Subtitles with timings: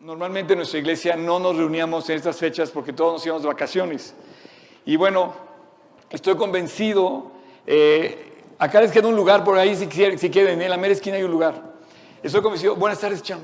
[0.00, 3.48] Normalmente en nuestra iglesia no nos reuníamos en estas fechas porque todos nos íbamos de
[3.48, 4.14] vacaciones.
[4.86, 5.34] Y bueno,
[6.08, 7.32] estoy convencido,
[7.66, 10.94] eh, acá les queda un lugar por ahí si quieren, si quieren, en la mera
[10.94, 11.74] esquina hay un lugar.
[12.22, 13.40] Estoy convencido, buenas tardes, Cham.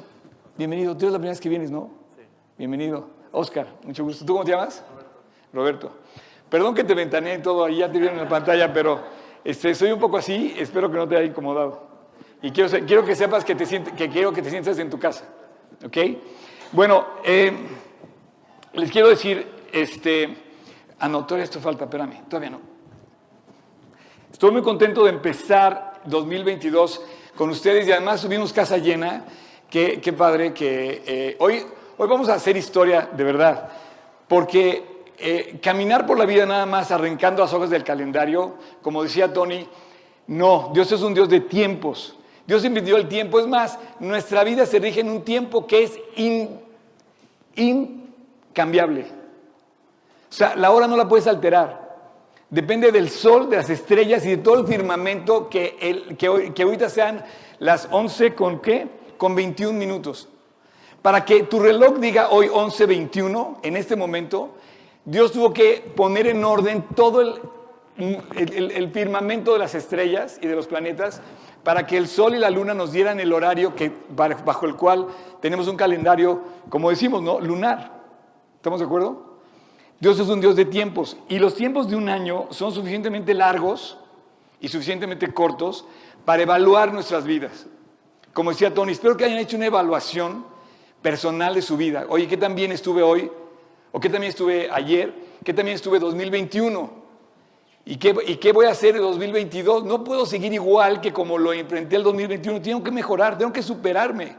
[0.56, 1.90] Bienvenido, tú eres la primera vez que vienes, ¿no?
[2.16, 2.22] Sí.
[2.56, 3.06] Bienvenido.
[3.32, 4.24] Oscar, mucho gusto.
[4.24, 4.82] ¿Tú cómo te llamas?
[5.52, 5.88] Roberto.
[5.88, 5.92] Roberto.
[6.48, 9.02] Perdón que te ventaneé todo ahí, ya te vieron en la pantalla, pero
[9.44, 11.86] este, soy un poco así, espero que no te haya incomodado.
[12.40, 15.26] Y quiero, quiero que sepas que, te que quiero que te sientas en tu casa.
[15.84, 15.96] ¿Ok?
[16.72, 17.52] Bueno, eh,
[18.72, 20.36] les quiero decir, este,
[20.98, 22.60] anotar esto falta, espérame, todavía no.
[24.32, 27.02] Estoy muy contento de empezar 2022
[27.36, 29.24] con ustedes y además subimos casa llena.
[29.70, 31.64] Qué, qué padre que eh, hoy,
[31.98, 33.70] hoy vamos a hacer historia de verdad,
[34.26, 39.32] porque eh, caminar por la vida nada más arrancando las hojas del calendario, como decía
[39.32, 39.68] Tony,
[40.26, 42.16] no, Dios es un Dios de tiempos.
[42.46, 43.40] Dios invirtió el tiempo.
[43.40, 45.98] Es más, nuestra vida se rige en un tiempo que es
[47.56, 49.06] incambiable.
[50.28, 51.86] O sea, la hora no la puedes alterar.
[52.48, 56.62] Depende del sol, de las estrellas y de todo el firmamento que, el, que, que
[56.62, 57.24] ahorita sean
[57.58, 58.86] las 11 con qué?
[59.16, 60.28] Con 21 minutos.
[61.02, 64.54] Para que tu reloj diga hoy 11.21, en este momento,
[65.04, 67.40] Dios tuvo que poner en orden todo el,
[67.96, 71.22] el, firmamento de las estrellas y de los planetas
[71.66, 75.08] para que el sol y la luna nos dieran el horario que, bajo el cual
[75.40, 77.40] tenemos un calendario, como decimos, ¿no?
[77.40, 77.90] Lunar.
[78.54, 79.40] ¿Estamos de acuerdo?
[79.98, 83.98] Dios es un Dios de tiempos y los tiempos de un año son suficientemente largos
[84.60, 85.84] y suficientemente cortos
[86.24, 87.66] para evaluar nuestras vidas.
[88.32, 90.46] Como decía Tony, espero que hayan hecho una evaluación
[91.02, 92.06] personal de su vida.
[92.08, 93.28] Oye, ¿qué tan bien estuve hoy?
[93.90, 95.12] ¿O qué también estuve ayer?
[95.42, 97.05] ¿Qué también estuve 2021?
[97.88, 99.84] ¿Y qué, voy a hacer en 2022?
[99.84, 102.60] No puedo seguir igual que como lo enfrenté el 2021.
[102.60, 104.34] Tengo que mejorar, tengo que superarme.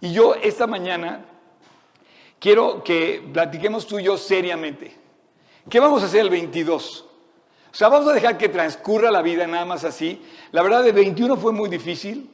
[0.00, 1.26] Y yo esta mañana
[2.38, 4.96] quiero que platiquemos tú y yo seriamente.
[5.68, 7.04] ¿Qué vamos a hacer el 22?
[7.70, 10.22] O sea, vamos a dejar que transcurra la vida nada más así.
[10.50, 12.30] La verdad, el 21 fue muy difícil,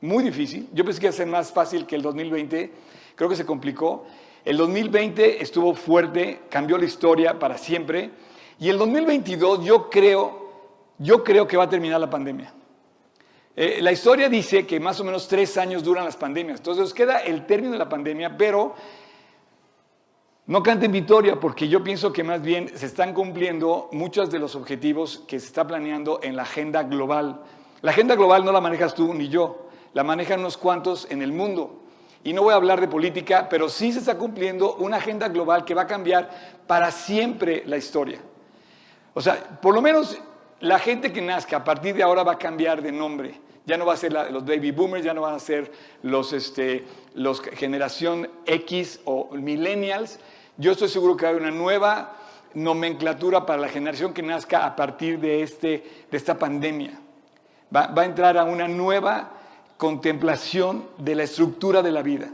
[0.00, 0.68] muy difícil.
[0.72, 2.72] Yo pensé que iba a ser más fácil que el 2020.
[3.16, 4.06] Creo que se complicó.
[4.44, 8.12] El 2020 estuvo fuerte, cambió la historia para siempre.
[8.60, 10.50] Y el 2022 yo creo,
[10.98, 12.52] yo creo que va a terminar la pandemia.
[13.54, 16.60] Eh, la historia dice que más o menos tres años duran las pandemias.
[16.60, 18.74] Entonces nos queda el término de la pandemia, pero
[20.46, 24.54] no canten victoria porque yo pienso que más bien se están cumpliendo muchos de los
[24.54, 27.42] objetivos que se está planeando en la agenda global.
[27.82, 31.32] La agenda global no la manejas tú ni yo, la manejan unos cuantos en el
[31.32, 31.82] mundo.
[32.24, 35.64] Y no voy a hablar de política, pero sí se está cumpliendo una agenda global
[35.64, 36.30] que va a cambiar
[36.66, 38.20] para siempre la historia.
[39.18, 40.16] O sea, por lo menos
[40.60, 43.34] la gente que nazca a partir de ahora va a cambiar de nombre.
[43.66, 45.72] Ya no va a ser los baby boomers, ya no van a ser
[46.04, 46.84] los, este,
[47.14, 50.20] los generación X o millennials.
[50.56, 52.14] Yo estoy seguro que haber una nueva
[52.54, 57.00] nomenclatura para la generación que nazca a partir de, este, de esta pandemia.
[57.74, 59.32] Va, va a entrar a una nueva
[59.78, 62.28] contemplación de la estructura de la vida.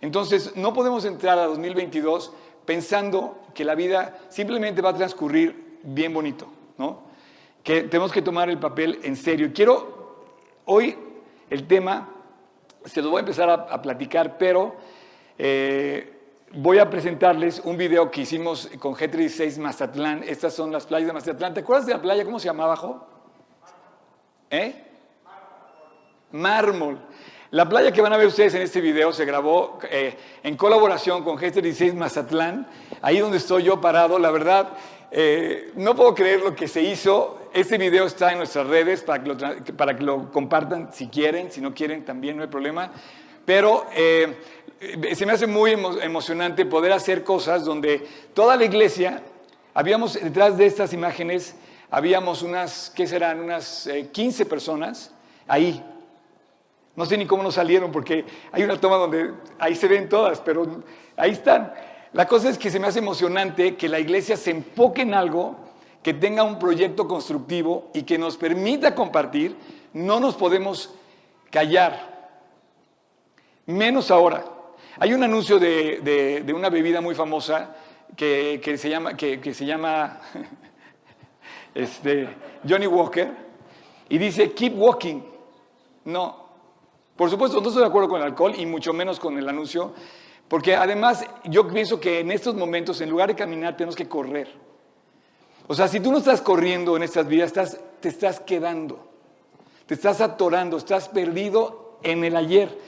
[0.00, 2.32] Entonces, no podemos entrar a 2022
[2.64, 7.00] pensando que la vida simplemente va a transcurrir bien bonito, ¿no?
[7.62, 9.50] Que tenemos que tomar el papel en serio.
[9.54, 10.24] Quiero,
[10.66, 10.96] hoy
[11.48, 12.08] el tema,
[12.84, 14.76] se lo voy a empezar a, platicar, pero
[15.38, 16.12] eh,
[16.52, 20.22] voy a presentarles un video que hicimos con G36 Mazatlán.
[20.26, 21.54] Estas son las playas de Mazatlán.
[21.54, 22.24] ¿Te acuerdas de la playa?
[22.24, 23.06] ¿Cómo se llama abajo?
[24.50, 24.84] ¿Eh?
[26.32, 26.98] Mármol.
[27.50, 31.22] La playa que van a ver ustedes en este video se grabó eh, en colaboración
[31.22, 32.66] con G36 Mazatlán,
[33.00, 34.18] ahí donde estoy yo parado.
[34.18, 34.70] La verdad,
[35.10, 37.48] eh, no puedo creer lo que se hizo.
[37.52, 39.36] Este video está en nuestras redes para que lo,
[39.76, 42.92] para que lo compartan si quieren, si no quieren también no hay problema.
[43.44, 44.34] Pero eh,
[45.14, 49.22] se me hace muy emocionante poder hacer cosas donde toda la iglesia,
[49.72, 51.54] habíamos detrás de estas imágenes,
[51.90, 53.40] habíamos unas, ¿qué serán?
[53.40, 55.12] Unas 15 eh, personas
[55.46, 55.82] ahí.
[56.96, 60.40] No sé ni cómo nos salieron porque hay una toma donde ahí se ven todas,
[60.40, 60.82] pero
[61.16, 61.72] ahí están.
[62.12, 65.56] La cosa es que se me hace emocionante que la iglesia se enfoque en algo,
[66.02, 69.56] que tenga un proyecto constructivo y que nos permita compartir.
[69.92, 70.94] No nos podemos
[71.50, 72.30] callar,
[73.66, 74.44] menos ahora.
[74.98, 77.76] Hay un anuncio de, una bebida muy famosa
[78.16, 80.20] que, se llama, que, se llama
[81.74, 82.28] este,
[82.66, 83.30] Johnny Walker
[84.08, 85.22] y dice, keep walking.
[86.04, 86.46] No,
[87.16, 89.94] por supuesto, no estoy de acuerdo con el alcohol y mucho menos con el anuncio,
[90.48, 94.48] porque además yo pienso que en estos momentos, en lugar de caminar, tenemos que correr.
[95.66, 97.52] O sea, si tú no estás corriendo en estas vidas,
[98.00, 99.08] te estás quedando,
[99.86, 102.78] te estás atorando, estás perdido en el ayer.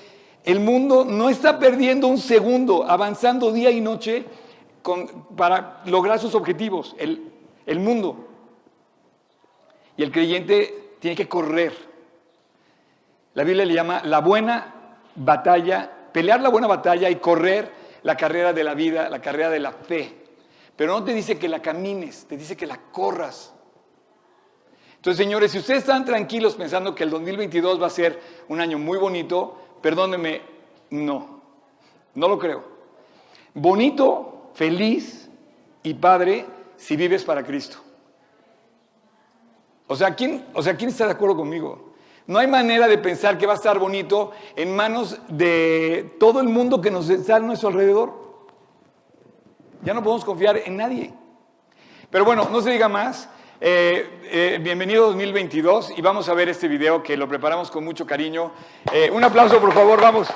[0.44, 4.24] El mundo no está perdiendo un segundo, avanzando día y noche
[5.36, 6.94] para lograr sus objetivos.
[6.98, 7.32] El,
[7.66, 8.28] el mundo.
[9.96, 11.74] Y el creyente tiene que correr.
[13.34, 14.74] La Biblia le llama la buena
[15.16, 17.70] batalla, pelear la buena batalla y correr
[18.02, 20.24] la carrera de la vida, la carrera de la fe.
[20.76, 23.52] Pero no te dice que la camines, te dice que la corras.
[24.96, 28.78] Entonces, señores, si ustedes están tranquilos pensando que el 2022 va a ser un año
[28.78, 30.42] muy bonito, perdónenme,
[30.90, 31.40] no,
[32.14, 32.64] no lo creo.
[33.54, 35.28] Bonito, feliz
[35.82, 36.46] y padre
[36.76, 37.78] si vives para Cristo.
[39.86, 41.87] O sea, ¿quién, o sea, ¿quién está de acuerdo conmigo?
[42.28, 46.48] No hay manera de pensar que va a estar bonito en manos de todo el
[46.48, 48.12] mundo que nos está a nuestro alrededor.
[49.82, 51.10] Ya no podemos confiar en nadie.
[52.10, 53.30] Pero bueno, no se diga más.
[53.62, 58.06] Eh, eh, bienvenido 2022 y vamos a ver este video que lo preparamos con mucho
[58.06, 58.52] cariño.
[58.92, 60.28] Eh, un aplauso, por favor, vamos.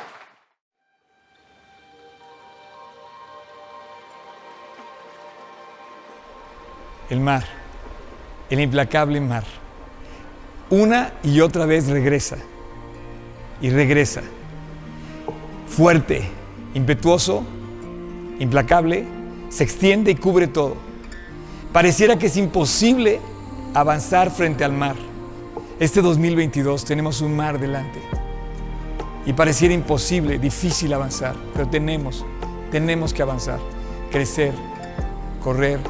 [7.10, 7.44] El mar,
[8.48, 9.61] el implacable mar
[10.72, 12.38] una y otra vez regresa
[13.60, 14.22] y regresa.
[15.68, 16.22] Fuerte,
[16.72, 17.44] impetuoso,
[18.38, 19.04] implacable,
[19.50, 20.76] se extiende y cubre todo.
[21.74, 23.20] Pareciera que es imposible
[23.74, 24.96] avanzar frente al mar.
[25.78, 28.00] Este 2022 tenemos un mar delante.
[29.26, 32.24] Y pareciera imposible, difícil avanzar, pero tenemos,
[32.70, 33.60] tenemos que avanzar,
[34.10, 34.54] crecer,
[35.44, 35.80] correr,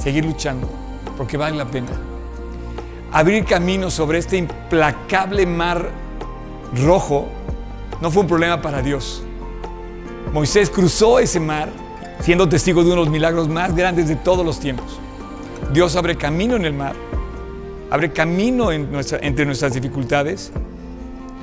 [0.00, 0.70] seguir luchando,
[1.16, 2.11] porque vale la pena
[3.12, 5.90] abrir camino sobre este implacable mar
[6.82, 7.28] rojo
[8.00, 9.22] no fue un problema para Dios.
[10.32, 11.68] Moisés cruzó ese mar
[12.20, 14.98] siendo testigo de uno de los milagros más grandes de todos los tiempos.
[15.72, 16.94] Dios abre camino en el mar,
[17.90, 20.50] abre camino entre nuestras dificultades,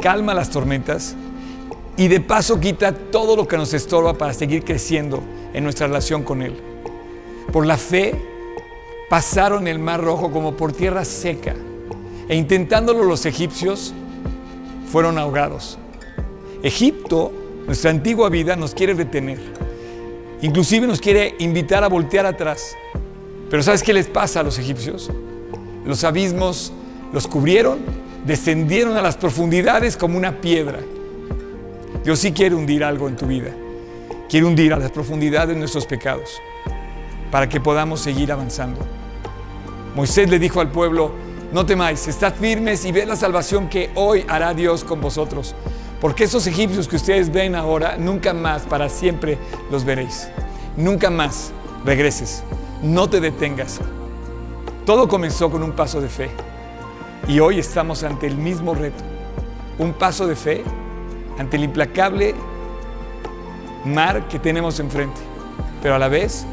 [0.01, 1.15] calma las tormentas
[1.97, 5.21] y de paso quita todo lo que nos estorba para seguir creciendo
[5.53, 6.55] en nuestra relación con Él.
[7.51, 8.28] Por la fe
[9.09, 11.55] pasaron el mar rojo como por tierra seca
[12.27, 13.93] e intentándolo los egipcios
[14.91, 15.77] fueron ahogados.
[16.61, 17.31] Egipto,
[17.65, 19.39] nuestra antigua vida, nos quiere detener.
[20.41, 22.75] Inclusive nos quiere invitar a voltear atrás.
[23.49, 25.09] Pero ¿sabes qué les pasa a los egipcios?
[25.85, 26.71] Los abismos
[27.11, 27.79] los cubrieron,
[28.25, 30.79] descendieron a las profundidades como una piedra.
[32.03, 33.51] Dios sí quiere hundir algo en tu vida.
[34.29, 36.29] Quiere hundir a las profundidades de nuestros pecados
[37.31, 38.98] para que podamos seguir avanzando.
[39.99, 41.11] Moisés le dijo al pueblo,
[41.51, 45.53] no temáis, estad firmes y ved la salvación que hoy hará Dios con vosotros.
[45.99, 49.37] Porque esos egipcios que ustedes ven ahora, nunca más, para siempre
[49.69, 50.29] los veréis.
[50.77, 51.51] Nunca más
[51.83, 52.43] regreses.
[52.81, 53.81] No te detengas.
[54.85, 56.29] Todo comenzó con un paso de fe.
[57.27, 59.03] Y hoy estamos ante el mismo reto.
[59.79, 60.63] Un paso de fe
[61.37, 62.35] ante el implacable
[63.83, 65.19] mar que tenemos enfrente.
[65.81, 66.45] Pero a la vez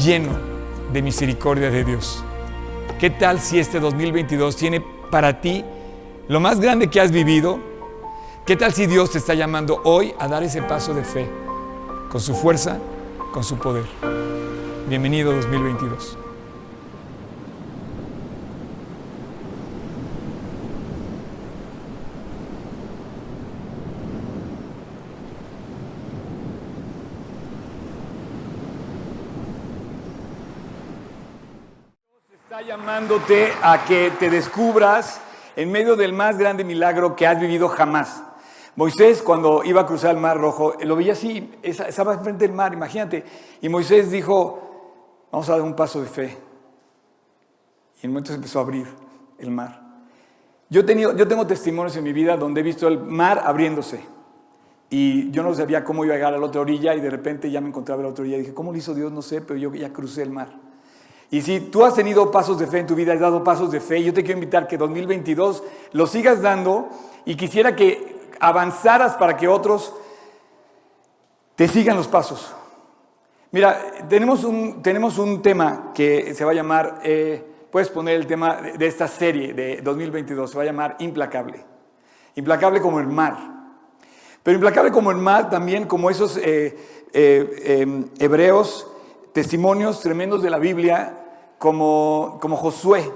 [0.00, 0.30] lleno
[0.92, 2.22] de misericordia de Dios.
[2.98, 5.64] ¿Qué tal si este 2022 tiene para ti
[6.26, 7.60] lo más grande que has vivido?
[8.44, 11.30] ¿Qué tal si Dios te está llamando hoy a dar ese paso de fe
[12.10, 12.78] con su fuerza,
[13.32, 13.84] con su poder?
[14.88, 16.27] Bienvenido 2022.
[33.62, 35.20] A que te descubras
[35.54, 38.24] en medio del más grande milagro que has vivido jamás.
[38.74, 42.72] Moisés cuando iba a cruzar el mar rojo, lo veía así, estaba enfrente del mar,
[42.72, 43.24] imagínate.
[43.60, 46.36] Y Moisés dijo, vamos a dar un paso de fe.
[48.02, 48.88] Y en momento se empezó a abrir
[49.38, 49.80] el mar.
[50.68, 54.00] Yo, tenido, yo tengo testimonios en mi vida donde he visto el mar abriéndose.
[54.90, 57.48] Y yo no sabía cómo iba a llegar a la otra orilla y de repente
[57.48, 58.38] ya me encontraba a la otra orilla.
[58.38, 59.12] Y dije, ¿cómo lo hizo Dios?
[59.12, 60.67] No sé, pero yo ya crucé el mar.
[61.30, 63.80] Y si tú has tenido pasos de fe en tu vida, has dado pasos de
[63.80, 66.88] fe, yo te quiero invitar que 2022 lo sigas dando
[67.26, 69.94] y quisiera que avanzaras para que otros
[71.54, 72.54] te sigan los pasos.
[73.50, 78.26] Mira, tenemos un, tenemos un tema que se va a llamar, eh, puedes poner el
[78.26, 81.64] tema de esta serie de 2022, se va a llamar Implacable.
[82.36, 83.36] Implacable como el mar.
[84.42, 86.76] Pero implacable como el mar también como esos eh,
[87.12, 88.86] eh, em, hebreos
[89.32, 91.17] testimonios tremendos de la Biblia
[91.58, 93.12] como, como Josué,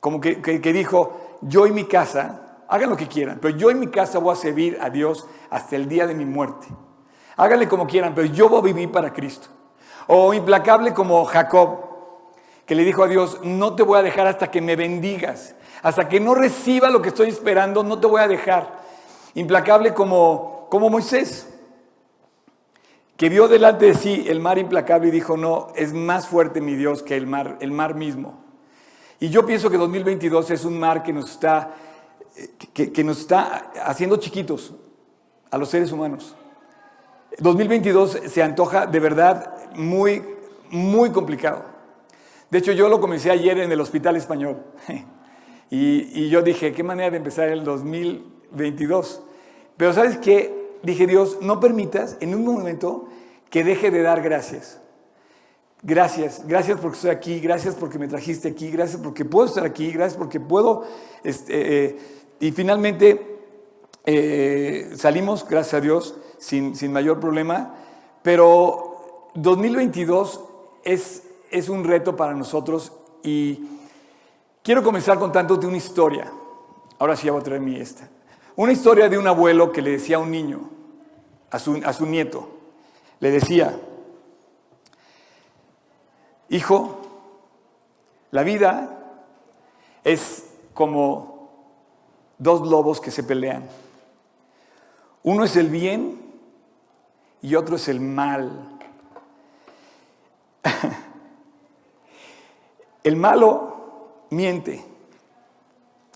[0.00, 0.34] como que,
[0.72, 4.32] dijo, yo y mi casa, hagan lo que quieran, pero yo y mi casa voy
[4.32, 6.66] a servir a Dios hasta el día de mi muerte.
[7.36, 9.48] Háganle como quieran, pero yo voy a vivir para Cristo.
[10.08, 11.78] O implacable como Jacob,
[12.66, 16.08] que le dijo a Dios, no te voy a dejar hasta que me bendigas, hasta
[16.08, 18.80] que no reciba lo que estoy esperando, no te voy a dejar.
[19.34, 21.51] Implacable como, como Moisés,
[23.22, 26.74] que vio delante de sí el mar implacable y dijo, no, es más fuerte mi
[26.74, 28.42] Dios que el mar, el mar mismo.
[29.20, 31.72] Y yo pienso que 2022 es un mar que nos está,
[32.74, 34.74] que, que nos está haciendo chiquitos
[35.52, 36.34] a los seres humanos.
[37.38, 40.24] 2022 se antoja de verdad muy,
[40.72, 41.64] muy complicado.
[42.50, 44.64] De hecho, yo lo comencé ayer en el Hospital Español.
[45.70, 49.22] Y, yo dije, qué manera de empezar el 2022.
[49.78, 50.76] Pero ¿sabes qué?
[50.82, 53.08] Dije, Dios, no permitas en un momento
[53.52, 54.80] que deje de dar gracias.
[55.84, 59.92] Gracias, gracias porque estoy aquí, gracias porque me trajiste aquí, gracias porque puedo estar aquí,
[59.92, 60.84] gracias porque puedo.
[61.22, 61.98] Este, eh,
[62.40, 63.38] y finalmente
[64.04, 67.76] eh, salimos, gracias a Dios, sin, sin mayor problema.
[68.22, 70.40] Pero 2022
[70.82, 72.92] es, es un reto para nosotros
[73.22, 73.68] y
[74.62, 76.32] Quiero comenzar contándote una historia.
[77.00, 78.08] Ahora sí ya voy a traer mi esta.
[78.54, 80.70] Una historia de un abuelo que le decía a un niño,
[81.50, 82.51] a su, a su nieto,
[83.22, 83.78] le decía,
[86.48, 86.98] hijo,
[88.32, 88.98] la vida
[90.02, 91.48] es como
[92.38, 93.68] dos lobos que se pelean.
[95.22, 96.20] Uno es el bien
[97.42, 98.76] y otro es el mal.
[103.04, 104.84] el malo miente,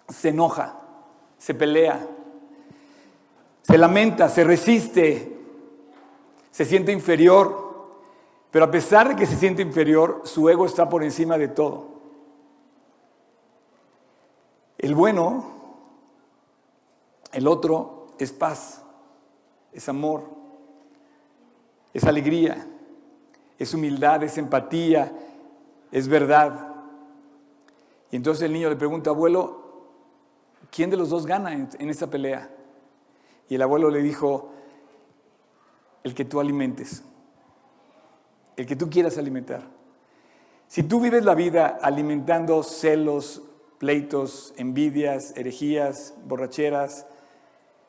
[0.08, 0.80] se enoja,
[1.38, 2.04] se pelea,
[3.62, 5.35] se lamenta, se resiste,
[6.56, 7.90] se siente inferior,
[8.50, 11.88] pero a pesar de que se siente inferior, su ego está por encima de todo.
[14.78, 15.44] El bueno,
[17.34, 18.82] el otro, es paz,
[19.70, 20.22] es amor,
[21.92, 22.66] es alegría,
[23.58, 25.12] es humildad, es empatía,
[25.92, 26.74] es verdad.
[28.10, 29.90] Y entonces el niño le pregunta, abuelo,
[30.70, 32.48] ¿quién de los dos gana en, esta pelea?
[33.46, 34.52] Y el abuelo le dijo,
[36.06, 37.02] el que tú alimentes,
[38.56, 39.64] el que tú quieras alimentar.
[40.68, 43.42] Si tú vives la vida alimentando celos,
[43.78, 47.08] pleitos, envidias, herejías, borracheras,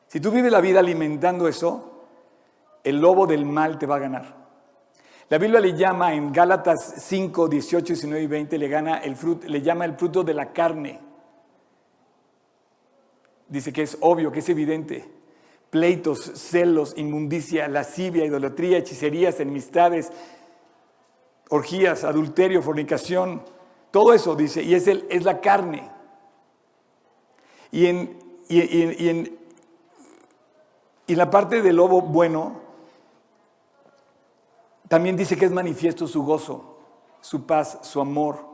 [0.08, 2.06] si tú vives la vida alimentando eso,
[2.82, 4.36] el lobo del mal te va a ganar.
[5.28, 9.46] La Biblia le llama en Gálatas 5, 18, 19 y 20, le, gana el fruto,
[9.46, 10.98] le llama el fruto de la carne.
[13.46, 15.17] Dice que es obvio, que es evidente.
[15.70, 20.10] Pleitos, celos, inmundicia, lascivia, idolatría, hechicerías, enemistades,
[21.50, 23.42] orgías, adulterio, fornicación,
[23.90, 25.90] todo eso dice, y es, el, es la carne.
[27.70, 29.38] Y en, y, en,
[31.06, 32.60] y la parte del lobo bueno,
[34.88, 36.78] también dice que es manifiesto su gozo,
[37.20, 38.46] su paz, su amor.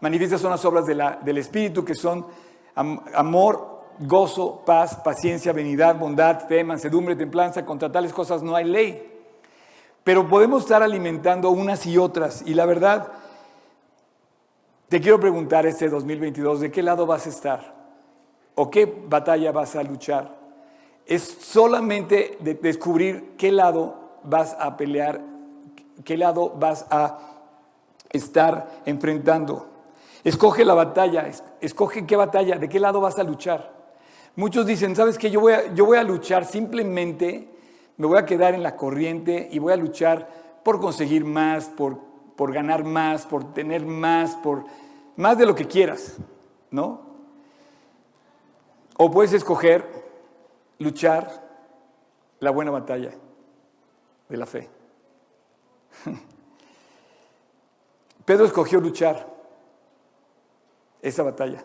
[0.00, 2.26] Manifiestas son las obras del Espíritu que son
[2.74, 7.64] amor, gozo, paz, paciencia, venidad, bondad, fe, mansedumbre, templanza.
[7.64, 9.10] Contra tales cosas no hay ley.
[10.04, 12.42] Pero podemos estar alimentando unas y otras.
[12.46, 13.08] Y la verdad,
[14.88, 17.74] te quiero preguntar este 2022, ¿de qué lado vas a estar?
[18.54, 20.36] ¿O qué batalla vas a luchar?
[21.06, 25.32] Es solamente de descubrir qué lado vas a pelear
[26.04, 27.18] qué lado vas a
[28.10, 29.68] estar enfrentando.
[30.24, 31.28] Escoge la batalla,
[31.60, 33.81] escoge qué batalla, de qué lado vas a luchar.
[34.34, 35.30] Muchos dicen, ¿sabes qué?
[35.30, 37.48] Yo voy a, luchar simplemente,
[37.98, 40.28] me voy a quedar en la corriente y voy a luchar
[40.64, 44.64] por conseguir más, por ganar más, por tener más, por
[45.16, 46.16] más de lo que quieras,
[46.70, 47.02] ¿no?
[48.96, 49.86] O puedes escoger
[50.78, 51.42] luchar
[52.40, 53.12] la buena batalla
[54.28, 54.70] de la fe.
[58.24, 59.30] Pedro escogió luchar
[61.02, 61.64] esa batalla.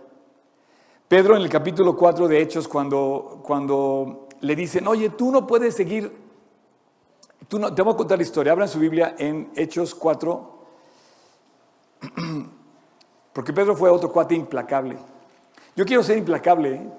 [1.08, 5.74] Pedro en el capítulo 4 de Hechos, cuando, cuando le dicen, oye, tú no puedes
[5.74, 6.12] seguir,
[7.48, 10.66] tú no, te voy a contar la historia, abran su Biblia en Hechos 4,
[13.34, 14.98] porque Pedro fue otro cuate implacable.
[15.78, 16.90] Yo quiero ser implacable, ¿eh?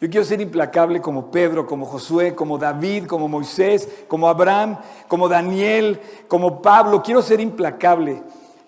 [0.00, 5.28] Yo quiero ser implacable como Pedro, como Josué, como David, como Moisés, como Abraham, como
[5.28, 7.00] Daniel, como Pablo.
[7.04, 8.20] Quiero ser implacable.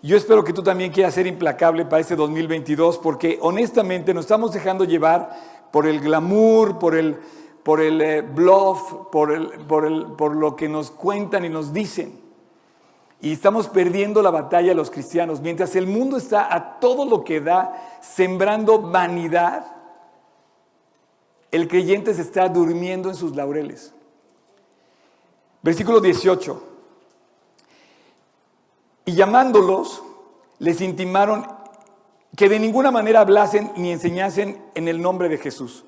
[0.04, 4.52] Yo espero que tú también quieras ser implacable para este 2022 porque honestamente nos estamos
[4.52, 5.30] dejando llevar
[5.72, 7.16] por el glamour, por el,
[7.62, 11.72] por el eh, bluff, por, el, por, el, por lo que nos cuentan y nos
[11.72, 12.20] dicen.
[13.22, 15.40] Y estamos perdiendo la batalla los cristianos.
[15.40, 19.64] Mientras el mundo está a todo lo que da, sembrando vanidad,
[21.50, 23.94] el creyente se está durmiendo en sus laureles.
[25.62, 26.73] Versículo 18.
[29.04, 30.02] Y llamándolos,
[30.58, 31.46] les intimaron
[32.36, 35.84] que de ninguna manera hablasen ni enseñasen en el nombre de Jesús.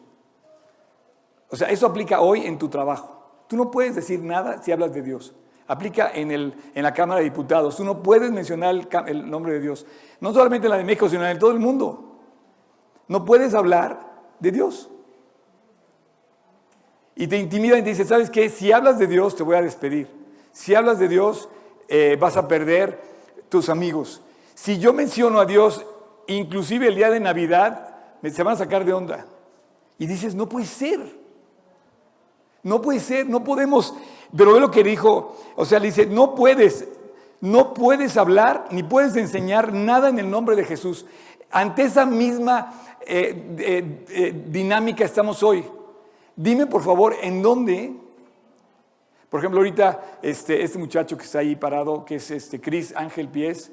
[1.49, 3.17] O sea, eso aplica hoy en tu trabajo.
[3.49, 5.35] Tú no puedes decir nada si hablas de Dios.
[5.69, 7.77] Aplica en, el, en la Cámara de Diputados.
[7.77, 8.75] Tú no puedes mencionar
[9.07, 9.87] el, nombre de Dios.
[10.21, 12.19] No solamente en la de México, sino en todo el mundo.
[13.09, 13.99] No puedes hablar
[14.39, 14.91] de Dios.
[17.15, 18.49] Y te intimida y te dice, ¿sabes qué?
[18.49, 20.09] Si hablas de Dios, te voy a despedir.
[20.53, 21.49] Si hablas de Dios,
[21.89, 23.01] eh, vas a perder
[23.49, 24.23] tus amigos.
[24.55, 25.85] Si yo menciono a Dios,
[26.27, 29.27] inclusive el día de Navidad, me, se van a sacar de onda.
[29.99, 31.01] Y dices, no puede ser.
[32.63, 33.95] No puede ser, no podemos.
[34.37, 36.89] Pero ve lo que dijo, o sea, le dice, no puedes,
[37.41, 41.07] no puedes hablar ni puedes enseñar nada en el nombre de Jesús.
[41.51, 45.65] Ante esa misma eh, eh, dinámica estamos hoy.
[46.35, 47.95] Dime por favor, ¿en dónde?
[49.31, 53.29] Por ejemplo, ahorita este, este muchacho que está ahí parado, que es este Chris Ángel
[53.29, 53.73] Pies,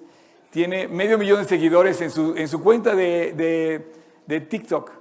[0.49, 3.83] tiene medio millón de seguidores en su, en su cuenta de,
[4.27, 4.91] de, TikTok.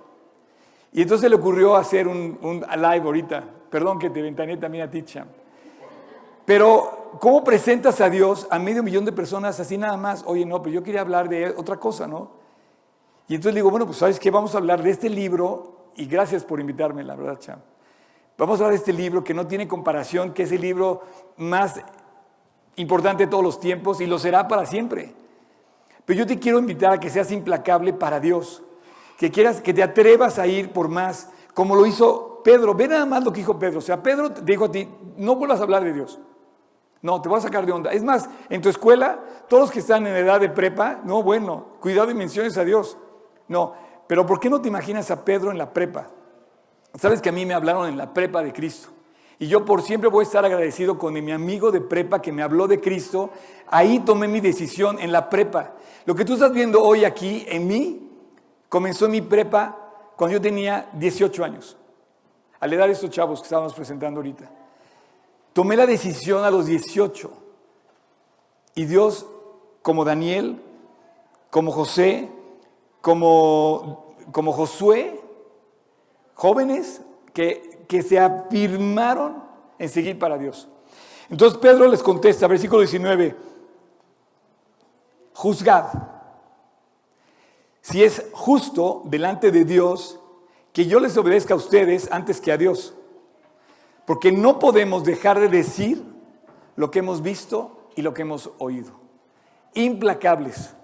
[0.92, 3.44] Y entonces le ocurrió hacer un, un, live ahorita.
[3.70, 5.04] Perdón que te ventané también a ti,
[6.44, 10.22] Pero, ¿cómo presentas a Dios a medio millón de personas así nada más?
[10.26, 12.30] Oye, no, pero yo quería hablar de otra cosa, ¿no?
[13.28, 14.30] Y entonces digo, bueno, pues ¿sabes qué?
[14.30, 17.60] Vamos a hablar de este libro y gracias por invitarme, la verdad, Cham.
[18.38, 21.02] Vamos a de este libro que no tiene comparación, que es el libro
[21.36, 21.80] más
[22.76, 25.14] importante de todos los tiempos y lo será para siempre.
[26.04, 28.62] Pero yo te quiero invitar a que seas implacable para Dios,
[29.18, 32.74] que quieras, que te atrevas a ir por más, como lo hizo Pedro.
[32.74, 33.78] Ve nada más lo que dijo Pedro.
[33.78, 36.18] O sea, Pedro te dijo a ti, no vuelvas a hablar de Dios.
[37.02, 37.92] No, te voy a sacar de onda.
[37.92, 41.66] Es más, en tu escuela, todos los que están en edad de prepa, no, bueno,
[41.80, 42.96] cuidado y menciones a Dios.
[43.48, 43.74] No,
[44.06, 46.06] pero ¿por qué no te imaginas a Pedro en la prepa?
[46.94, 48.88] Sabes que a mí me hablaron en la prepa de Cristo.
[49.38, 52.42] Y yo por siempre voy a estar agradecido con mi amigo de prepa que me
[52.42, 53.30] habló de Cristo.
[53.68, 55.72] Ahí tomé mi decisión en la prepa.
[56.04, 58.08] Lo que tú estás viendo hoy aquí en mí
[58.68, 59.76] comenzó en mi prepa
[60.16, 61.76] cuando yo tenía 18 años.
[62.60, 64.48] A la edad de estos chavos que estábamos presentando ahorita.
[65.52, 67.32] Tomé la decisión a los 18.
[68.74, 69.26] Y Dios,
[69.82, 70.62] como Daniel,
[71.50, 72.30] como José,
[73.00, 75.21] como, como Josué,
[76.42, 77.00] jóvenes
[77.32, 79.44] que, que se afirmaron
[79.78, 80.68] en seguir para Dios.
[81.30, 83.36] Entonces Pedro les contesta, versículo 19,
[85.34, 85.84] juzgad
[87.80, 90.18] si es justo delante de Dios
[90.72, 92.92] que yo les obedezca a ustedes antes que a Dios.
[94.04, 96.02] Porque no podemos dejar de decir
[96.74, 98.90] lo que hemos visto y lo que hemos oído.
[99.74, 100.74] Implacables.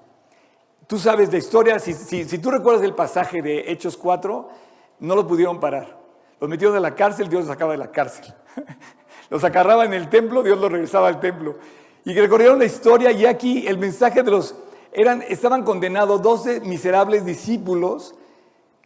[0.86, 4.67] Tú sabes de historia, si, si, tú recuerdas el pasaje de Hechos 4,
[5.00, 5.98] no lo pudieron parar.
[6.40, 8.32] Los metieron en la cárcel, Dios los sacaba de la cárcel.
[9.30, 11.56] los acarraba en el templo, Dios los regresaba al templo.
[12.04, 14.54] Y recorrieron la historia y aquí el mensaje de los...
[14.92, 18.14] Eran, estaban condenados 12 miserables discípulos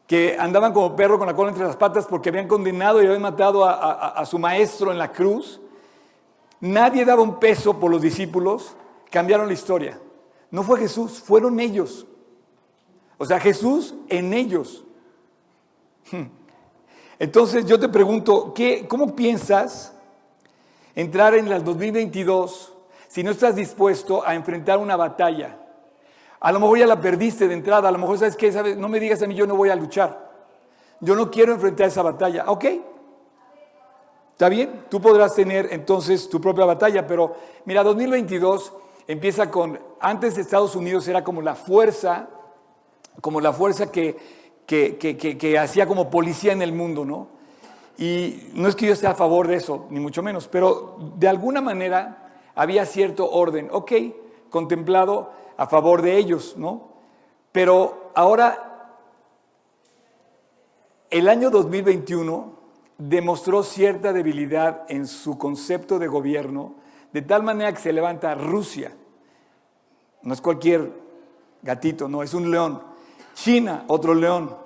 [0.07, 3.23] que andaban como perro con la cola entre las patas porque habían condenado y habían
[3.23, 5.61] matado a su maestro en la cruz.
[6.61, 8.77] Nadie daba un peso por los discípulos,
[9.11, 10.01] cambiaron la historia.
[10.53, 12.07] No fue Jesús, fueron ellos.
[13.19, 14.85] O sea, Jesús en ellos.
[16.13, 16.27] Hmm.
[17.19, 19.95] Entonces yo te pregunto, ¿qué, ¿cómo piensas
[20.95, 22.73] entrar en el 2022
[23.09, 25.59] si no estás dispuesto a enfrentar una batalla?
[26.41, 28.77] A lo mejor ya la perdiste de entrada, a lo mejor sabes ¿Sabes?
[28.77, 30.31] no me digas a mí, yo no voy a luchar.
[31.01, 32.45] Yo no quiero enfrentar esa batalla.
[32.49, 32.65] ¿Ok?
[34.33, 34.87] ¿Está bien?
[34.89, 38.73] Tú podrás tener entonces tu propia batalla, pero mira, 2022
[39.07, 42.29] empieza con, antes Estados Unidos era como la fuerza,
[43.21, 47.29] como la fuerza que, que, hacía como policía en el mundo, ¿no?
[47.99, 51.29] Y no es que yo esté a favor de eso, ni mucho menos, pero de
[51.29, 53.93] alguna manera había cierto orden, ok,
[54.51, 56.93] contemplado a favor de ellos, ¿no?
[57.53, 58.99] Pero ahora,
[61.11, 62.63] el año 2021
[62.97, 66.77] demostró cierta debilidad en su concepto de gobierno,
[67.13, 68.93] de tal manera que se levanta Rusia.
[70.23, 70.93] No es cualquier
[71.63, 72.92] gatito, no, es un león.
[73.35, 74.57] China, otro león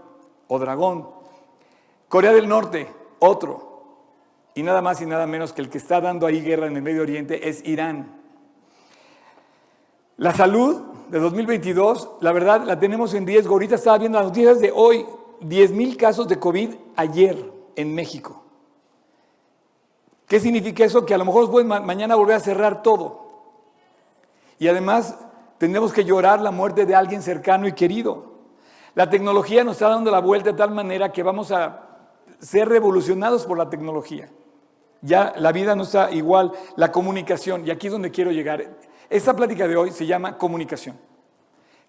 [0.49, 1.09] o dragón.
[2.09, 3.67] Corea del Norte, otro.
[4.55, 6.83] Y nada más y nada menos que el que está dando ahí guerra en el
[6.83, 8.21] Medio Oriente es Irán.
[10.17, 13.53] La salud de 2022, la verdad, la tenemos en riesgo.
[13.53, 15.05] Ahorita estaba viendo las noticias de hoy,
[15.41, 18.43] 10 mil casos de COVID ayer en México.
[20.27, 21.05] ¿Qué significa eso?
[21.05, 23.27] Que a lo mejor después mañana volver a cerrar todo.
[24.59, 25.17] Y además
[25.59, 28.36] tenemos que llorar la muerte de alguien cercano y querido.
[28.97, 31.83] La tecnología nos está dando la vuelta de tal manera que vamos a
[32.39, 34.31] ser revolucionados por la tecnología.
[35.03, 38.65] Ya la vida no está igual, la comunicación, y aquí es donde quiero llegar.
[39.11, 40.99] Esta plática de hoy se llama comunicación.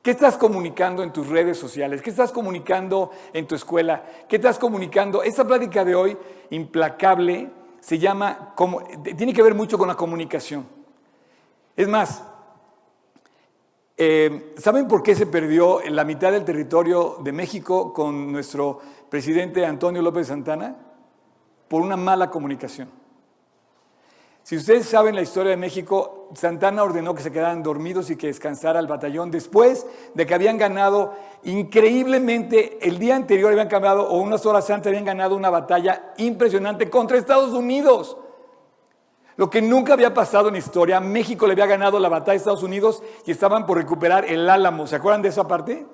[0.02, 2.02] ¿Qué estás comunicando en tus redes sociales?
[2.02, 4.04] ¿Qué estás comunicando en tu escuela?
[4.28, 5.24] ¿Qué estás comunicando?
[5.24, 6.18] Esta plática de hoy,
[6.50, 8.54] implacable, se llama,
[9.16, 10.68] tiene que ver mucho con la comunicación.
[11.74, 12.22] Es más,
[13.98, 18.80] eh, ¿saben por qué se perdió la mitad del territorio de México con nuestro
[19.10, 20.76] presidente Antonio López Santana?
[21.68, 22.90] Por una mala comunicación.
[24.44, 28.28] Si ustedes saben la historia de México, Santana ordenó que se quedaran dormidos y que
[28.28, 34.22] descansara el batallón después de que habían ganado increíblemente, el día anterior habían cambiado, o
[34.22, 38.16] unas horas antes habían ganado una batalla impresionante contra Estados Unidos.
[39.38, 42.64] Lo que nunca había pasado en historia, México le había ganado la batalla a Estados
[42.64, 44.88] Unidos y estaban por recuperar el Álamo.
[44.88, 45.86] ¿Se acuerdan de esa parte?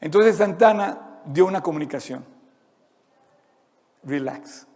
[0.00, 2.24] Entonces Santana dio una comunicación.
[4.02, 4.66] Relax.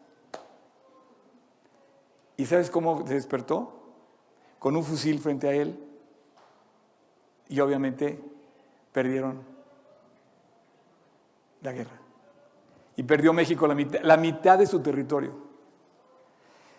[2.36, 3.72] ¿Y sabes cómo se despertó?
[4.58, 5.82] Con un fusil frente a él.
[7.48, 8.22] Y obviamente
[8.92, 9.42] perdieron
[11.62, 11.98] la guerra.
[12.96, 15.43] Y perdió México la mitad, la mitad de su territorio.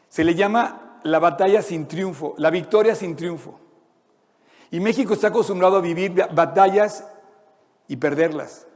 [0.10, 3.60] Se le llama la batalla sin triunfo, la victoria sin triunfo.
[4.72, 7.06] Y México está acostumbrado a vivir batallas
[7.88, 8.68] y perderlas.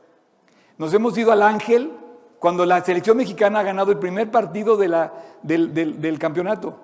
[0.78, 1.92] Nos hemos ido al ángel
[2.40, 6.80] cuando la selección mexicana ha ganado el primer partido del, campeonato.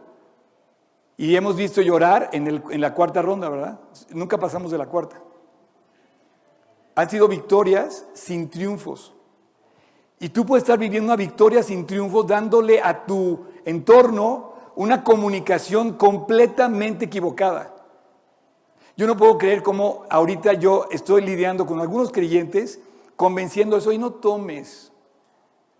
[1.17, 3.79] Y hemos visto llorar en, en la cuarta ronda, ¿verdad?
[4.10, 5.21] Nunca pasamos de la cuarta.
[6.95, 9.13] Han sido victorias sin triunfos.
[10.19, 15.93] Y tú puedes estar viviendo una victoria sin triunfos dándole a tu entorno una comunicación
[15.93, 17.73] completamente equivocada.
[18.97, 22.80] Yo no puedo creer cómo ahorita yo estoy lidiando con algunos creyentes
[23.15, 24.91] convenciendo eso y no tomes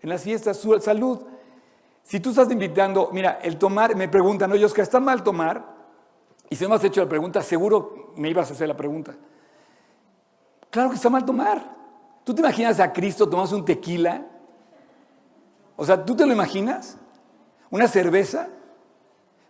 [0.02, 1.20] en las fiestas, salud.
[2.02, 5.74] Si tú estás invitando, mira, el tomar, me preguntan, oye, Oscar, ¿está mal tomar?
[6.48, 9.16] Y si no me has hecho la pregunta, seguro me ibas a hacer la pregunta.
[10.70, 11.74] Claro que está mal tomar.
[12.22, 14.26] ¿Tú te imaginas a Cristo tomas un tequila?
[15.74, 16.98] O sea, ¿tú te lo imaginas?
[17.70, 18.48] ¿Una cerveza?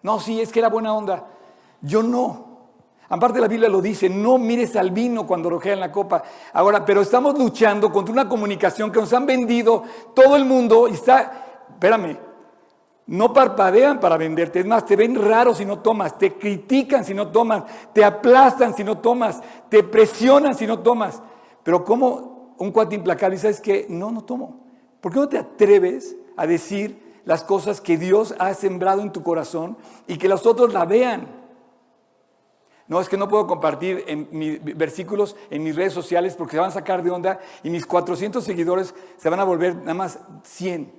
[0.03, 1.27] No, sí, es que era buena onda.
[1.81, 2.47] Yo no.
[3.09, 6.23] Aparte la Biblia lo dice, no mires al vino cuando rojea en la copa.
[6.53, 10.95] Ahora, pero estamos luchando contra una comunicación que nos han vendido todo el mundo y
[10.95, 12.19] está, espérame,
[13.07, 17.15] no parpadean para venderte, es más, te ven raro si no tomas, te critican si
[17.15, 21.23] no tomas, te aplastan si no tomas, te presionan si no tomas.
[21.63, 23.87] Pero como un cuate implacable, ¿sabes qué?
[23.89, 24.65] No, no tomo.
[25.01, 29.23] ¿Por qué no te atreves a decir las cosas que Dios ha sembrado en tu
[29.23, 31.29] corazón y que los otros la vean?
[32.89, 36.61] No, es que no puedo compartir en mis versículos en mis redes sociales porque se
[36.61, 40.21] van a sacar de onda y mis 400 seguidores se van a volver nada más
[40.45, 40.93] 100.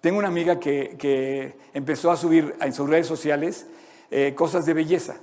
[0.00, 3.68] Tengo una amiga que, empezó a subir en sus redes sociales
[4.10, 5.14] eh, cosas de belleza.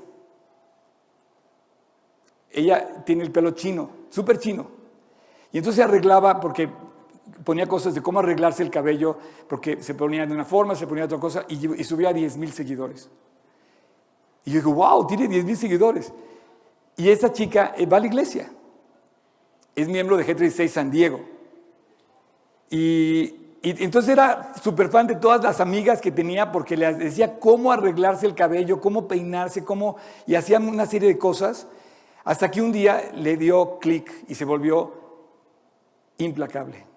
[2.49, 4.71] Ella tiene el pelo chino, súper chino.
[5.51, 6.69] Y entonces arreglaba porque
[7.43, 11.03] ponía cosas de cómo arreglarse el cabello, porque se ponía de una forma, se ponía
[11.07, 13.09] de otra cosa, y, y subía a 10 mil seguidores.
[14.45, 16.11] Y yo digo, wow, tiene 10 mil seguidores.
[16.97, 18.51] Y esa chica eh, va a la iglesia.
[19.75, 21.21] Es miembro de G36 San Diego.
[22.69, 27.71] Y, entonces era súper fan de todas las amigas que tenía porque les decía cómo
[27.71, 29.97] arreglarse el cabello, cómo peinarse, cómo...
[30.27, 31.67] Y hacían una serie de cosas.
[32.23, 34.93] Hasta que un día le dio clic y se volvió
[36.17, 36.88] implacable.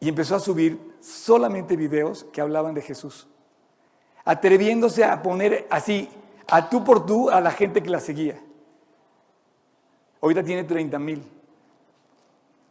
[0.00, 3.26] Y empezó a subir solamente videos que hablaban de Jesús
[4.28, 6.06] atreviéndose a poner así,
[6.48, 8.38] a tú por tú, a la gente que la seguía.
[10.20, 11.22] Ahorita tiene 30 mil.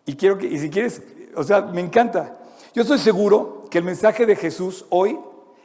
[0.05, 1.01] Y quiero que, y si quieres,
[1.35, 2.37] o sea, me encanta.
[2.75, 5.17] Yo estoy seguro que el mensaje de Jesús hoy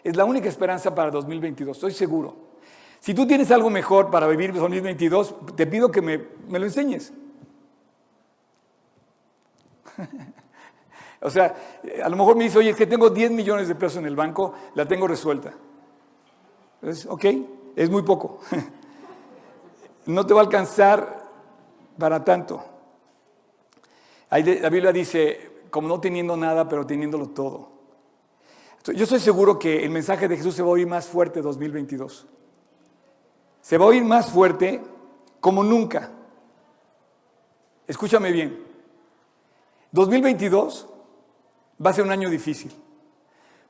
[0.03, 2.37] es la única esperanza para 2022, estoy seguro.
[2.99, 7.13] Si tú tienes algo mejor para vivir 2022, te pido que me, me lo enseñes.
[11.23, 11.55] o sea,
[12.03, 14.17] a lo mejor me dice, oye, es que tengo 10 millones de pesos en el
[14.17, 15.55] banco, la tengo resuelta.
[16.83, 17.25] Es, ok,
[17.77, 18.41] es muy poco.
[20.07, 21.31] no te va a alcanzar
[21.97, 22.65] para tanto.
[24.31, 27.71] la Biblia dice, como no teniendo nada, pero teniéndolo todo.
[28.85, 32.27] Yo estoy seguro que el mensaje de Jesús se va a oír más fuerte 2022.
[33.61, 34.83] Se va a oír más fuerte
[35.39, 36.11] como nunca.
[37.87, 38.61] Escúchame bien.
[39.93, 40.89] 2022
[41.85, 42.73] va a ser un año difícil,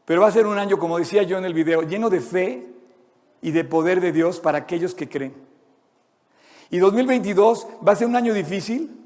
[0.05, 2.73] pero va a ser un año, como decía yo en el video, lleno de fe,
[3.43, 5.35] y de poder de Dios para aquellos que creen.
[6.71, 8.99] Y 2022 va a ser un año difícil,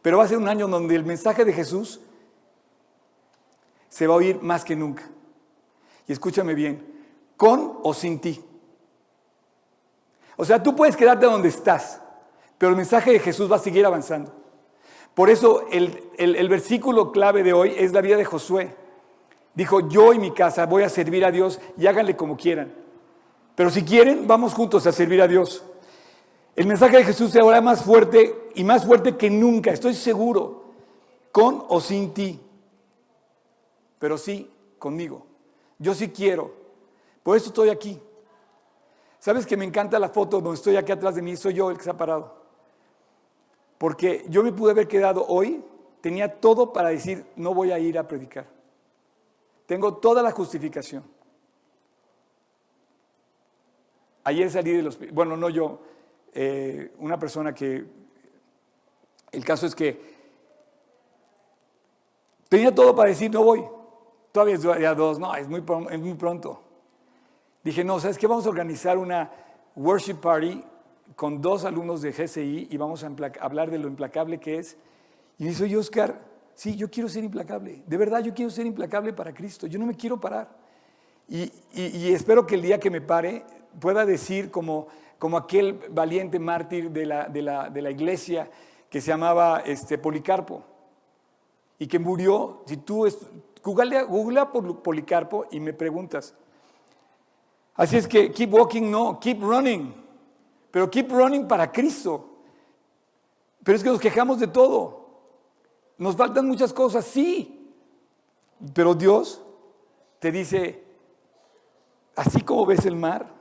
[0.00, 2.00] pero va a ser un año donde el mensaje de Jesús
[3.88, 5.04] se va a oír más que nunca.
[6.08, 6.84] Y escúchame bien,
[7.36, 8.42] con o sin ti.
[10.36, 12.00] O sea, tú puedes quedarte donde estás,
[12.56, 14.34] pero el mensaje de Jesús va a seguir avanzando.
[15.14, 18.74] Por eso el, el versículo clave de hoy es la vida de Josué.
[19.54, 22.72] Dijo, yo y mi casa voy a servir a Dios y háganle como quieran.
[23.54, 25.64] Pero si quieren, vamos juntos a servir a Dios.
[26.56, 30.64] El mensaje de Jesús se ahora más fuerte y más fuerte que nunca, estoy seguro,
[31.30, 32.40] con o sin ti.
[33.98, 35.26] Pero sí conmigo.
[35.78, 36.52] Yo sí quiero.
[37.22, 38.00] Por eso estoy aquí.
[39.18, 41.36] ¿Sabes que me encanta la foto donde estoy aquí atrás de mí?
[41.36, 42.41] Soy yo el que se ha parado.
[43.82, 45.60] Porque yo me pude haber quedado hoy,
[46.00, 48.46] tenía todo para decir, no voy a ir a predicar.
[49.66, 51.02] Tengo toda la justificación.
[54.22, 55.00] Ayer salí de los...
[55.12, 55.80] Bueno, no yo,
[56.32, 57.84] eh, una persona que...
[59.32, 60.00] El caso es que
[62.48, 63.64] tenía todo para decir, no voy.
[64.30, 66.62] Todavía es día dos, no, es muy, es muy pronto.
[67.64, 68.28] Dije, no, ¿sabes qué?
[68.28, 69.28] Vamos a organizar una
[69.74, 70.62] worship party
[71.16, 74.76] con dos alumnos de GCI y vamos a hablar de lo implacable que es.
[75.38, 76.18] Y dice, oye, Oscar,
[76.54, 77.82] sí, yo quiero ser implacable.
[77.86, 79.66] De verdad, yo quiero ser implacable para Cristo.
[79.66, 80.48] Yo no me quiero parar.
[81.28, 81.50] Y,
[82.12, 83.44] espero que el día que me pare
[83.80, 88.50] pueda decir como, como aquel valiente mártir de la, de, la, de la, iglesia
[88.90, 90.62] que se llamaba este, Policarpo
[91.78, 92.62] y que murió.
[92.66, 93.06] Si tú
[93.62, 96.34] googlea, googlea por Policarpo y me preguntas.
[97.74, 100.01] Así es que keep walking, no, keep running.
[100.72, 102.28] Pero keep running para Cristo.
[103.62, 105.06] Pero es que nos quejamos de todo.
[105.98, 107.72] Nos faltan muchas cosas, sí.
[108.74, 109.40] Pero Dios
[110.18, 110.82] te dice,
[112.16, 113.32] así como ves el mar,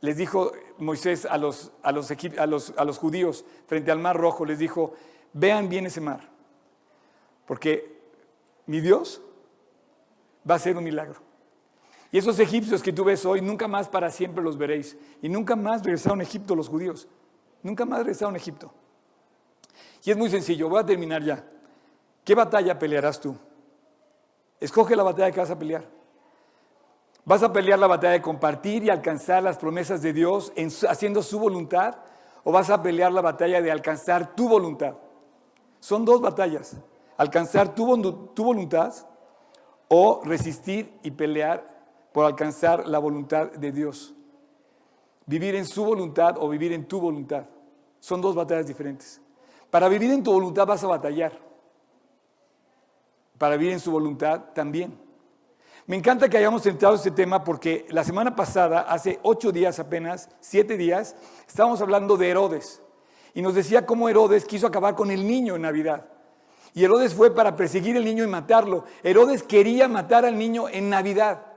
[0.00, 4.16] les dijo Moisés a los, a los, a los, a los judíos frente al mar
[4.16, 4.92] rojo, les dijo,
[5.32, 6.28] vean bien ese mar,
[7.46, 8.00] porque
[8.66, 9.20] mi Dios
[10.48, 11.25] va a hacer un milagro.
[12.12, 14.96] Y esos egipcios que tú ves hoy, nunca más para siempre los veréis.
[15.22, 17.08] Y nunca más regresaron a Egipto los judíos.
[17.62, 18.72] Nunca más regresaron a Egipto.
[20.04, 21.44] Y es muy sencillo, voy a terminar ya.
[22.24, 23.36] ¿Qué batalla pelearás tú?
[24.60, 25.84] Escoge la batalla que vas a pelear.
[27.24, 30.52] ¿Vas a pelear la batalla de compartir y alcanzar las promesas de Dios
[30.88, 31.96] haciendo su voluntad?
[32.44, 34.94] ¿O vas a pelear la batalla de alcanzar tu voluntad?
[35.80, 36.76] Son dos batallas.
[37.16, 38.94] Alcanzar tu, tu voluntad
[39.88, 41.75] o resistir y pelear
[42.16, 44.14] por alcanzar la voluntad de Dios.
[45.26, 47.44] Vivir en su voluntad o vivir en tu voluntad.
[48.00, 49.20] Son dos batallas diferentes.
[49.68, 51.38] Para vivir en tu voluntad vas a batallar.
[53.36, 54.98] Para vivir en su voluntad también.
[55.84, 60.30] Me encanta que hayamos entrado este tema porque la semana pasada, hace ocho días apenas,
[60.40, 62.80] siete días, estábamos hablando de Herodes.
[63.34, 66.06] Y nos decía cómo Herodes quiso acabar con el niño en Navidad.
[66.72, 68.84] Y Herodes fue para perseguir al niño y matarlo.
[69.02, 71.55] Herodes quería matar al niño en Navidad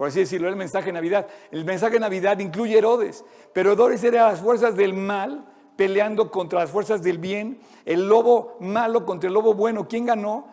[0.00, 1.28] por así decirlo, el mensaje de Navidad.
[1.50, 5.44] El mensaje de Navidad incluye Herodes, pero Herodes era las fuerzas del mal
[5.76, 9.86] peleando contra las fuerzas del bien, el lobo malo contra el lobo bueno.
[9.86, 10.48] ¿Quién ganó?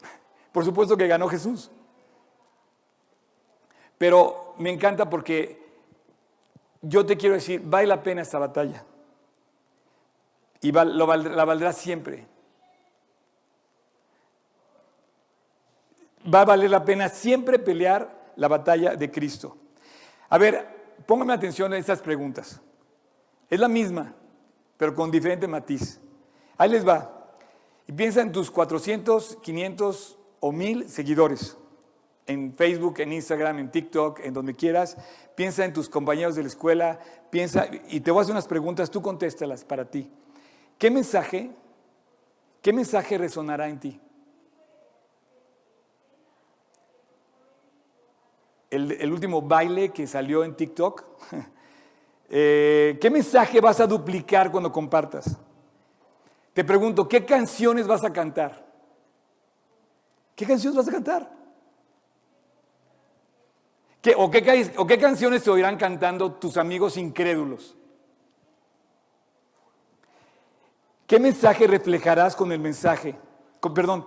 [0.52, 1.70] Por supuesto que ganó Jesús.
[3.96, 5.64] Pero me encanta porque
[6.80, 8.84] yo te quiero decir, vale la pena esta batalla.
[10.62, 12.26] Y la valdrá siempre.
[16.32, 19.56] Va a valer la pena siempre pelear la batalla de Cristo.
[20.28, 20.66] A ver,
[21.06, 22.60] póngame atención a estas preguntas.
[23.50, 24.14] Es la misma,
[24.76, 26.00] pero con diferente matiz.
[26.56, 27.28] Ahí les va.
[27.86, 31.56] Y piensa en tus 400, 500 o 1000 seguidores.
[32.26, 34.96] En Facebook, en Instagram, en TikTok, en donde quieras.
[35.34, 37.00] Piensa en tus compañeros de la escuela.
[37.30, 40.10] Piensa, y te voy a hacer unas preguntas, tú contéstalas para ti.
[40.78, 41.50] ¿Qué mensaje,
[42.60, 44.00] qué mensaje resonará en ti?
[48.72, 51.04] El, último baile que salió en TikTok.
[52.34, 55.36] Eh, ¿Qué mensaje vas a duplicar cuando compartas?
[56.54, 58.66] Te pregunto, ¿qué canciones vas a cantar?
[60.34, 61.30] ¿Qué canciones vas a cantar?
[64.16, 67.76] o, qué, ¿O qué canciones te oirán cantando tus amigos incrédulos?
[71.06, 73.14] ¿Qué mensaje reflejarás con el mensaje?
[73.74, 74.06] Perdón,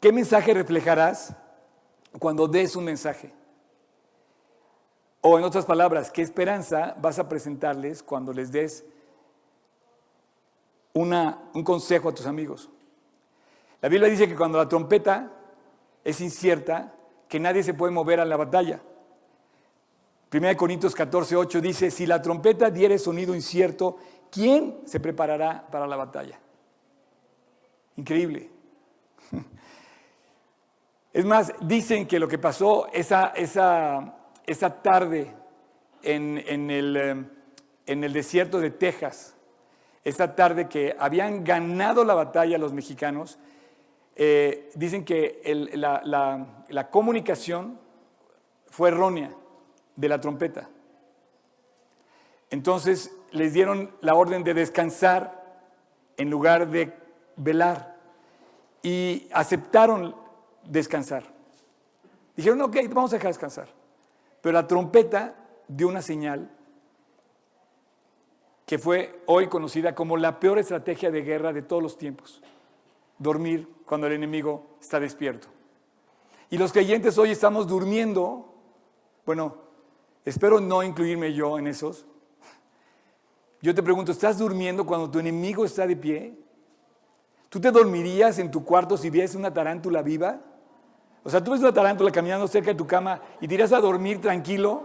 [0.00, 1.36] ¿qué mensaje reflejarás
[2.18, 3.38] cuando des un mensaje?
[5.22, 8.84] O en otras palabras, ¿qué esperanza vas a presentarles cuando les des
[10.94, 12.70] una, un consejo a tus amigos?
[13.82, 15.30] La Biblia dice que cuando la trompeta
[16.04, 16.94] es incierta,
[17.28, 18.80] que nadie se puede mover a la batalla.
[20.32, 23.98] 1 Corintios 14, 8 dice, si la trompeta diere sonido incierto,
[24.30, 26.38] ¿quién se preparará para la batalla?
[27.96, 28.50] Increíble.
[31.12, 34.19] Es más, dicen que lo que pasó esa, esa
[34.50, 35.32] esa tarde
[36.02, 37.24] en, en el, eh,
[37.86, 39.36] en el desierto de Texas,
[40.04, 43.38] esa tarde que habían ganado la batalla los mexicanos,
[44.16, 45.40] eh, dicen que
[45.74, 46.02] la-
[46.68, 47.78] la comunicación
[48.68, 49.32] fue errónea
[49.96, 50.68] de la trompeta.
[52.50, 55.62] Entonces les dieron la orden de descansar
[56.16, 56.92] en lugar de
[57.36, 57.96] velar
[58.82, 60.14] y aceptaron
[60.64, 61.22] descansar.
[62.36, 63.79] Dijeron, ok, vamos a dejar descansar.
[64.40, 65.34] Pero la trompeta
[65.68, 66.50] dio una señal
[68.66, 72.40] que fue hoy conocida como la peor estrategia de guerra de todos los tiempos.
[73.18, 75.48] Dormir cuando el enemigo está despierto.
[76.50, 78.54] Y los creyentes hoy estamos durmiendo,
[79.26, 79.56] bueno,
[80.24, 82.06] espero no incluirme yo en esos.
[83.60, 86.38] Yo te pregunto, ¿estás durmiendo cuando tu enemigo está de pie?
[87.48, 90.40] ¿Tú te dormirías en tu cuarto si vieras una tarántula viva?
[91.22, 93.80] O sea, tú ves una tarántula caminando cerca de tu cama y te irás a
[93.80, 94.84] dormir tranquilo.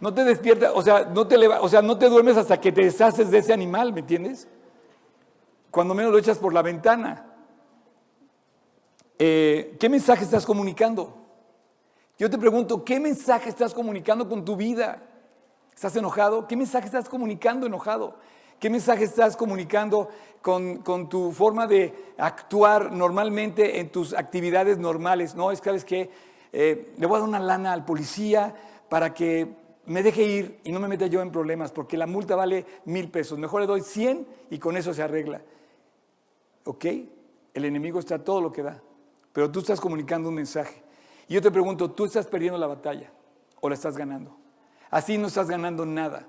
[0.00, 2.72] No te despiertas, o sea, no te leva- o sea, no te duermes hasta que
[2.72, 4.48] te deshaces de ese animal, ¿me entiendes?
[5.70, 7.26] Cuando menos lo echas por la ventana.
[9.18, 11.14] Eh, ¿Qué mensaje estás comunicando?
[12.18, 15.02] Yo te pregunto, ¿qué mensaje estás comunicando con tu vida?
[15.74, 16.48] ¿Estás enojado?
[16.48, 18.16] ¿Qué mensaje estás comunicando enojado?
[18.60, 20.10] ¿Qué mensaje estás comunicando
[20.42, 25.34] con, tu forma de actuar normalmente en tus actividades normales?
[25.34, 26.10] No, es que, ¿sabes qué?
[26.52, 28.54] Eh, le voy a dar una lana al policía
[28.90, 29.48] para que
[29.86, 33.10] me deje ir y no me meta yo en problemas, porque la multa vale mil
[33.10, 33.38] pesos.
[33.38, 35.40] Mejor le doy 100 y con eso se arregla.
[36.64, 36.84] ¿Ok?
[37.54, 38.82] El enemigo está todo lo que da,
[39.32, 40.82] pero tú estás comunicando un mensaje.
[41.28, 43.10] Y yo te pregunto, ¿tú estás perdiendo la batalla
[43.62, 44.36] o la estás ganando?
[44.90, 46.28] Así no estás ganando nada.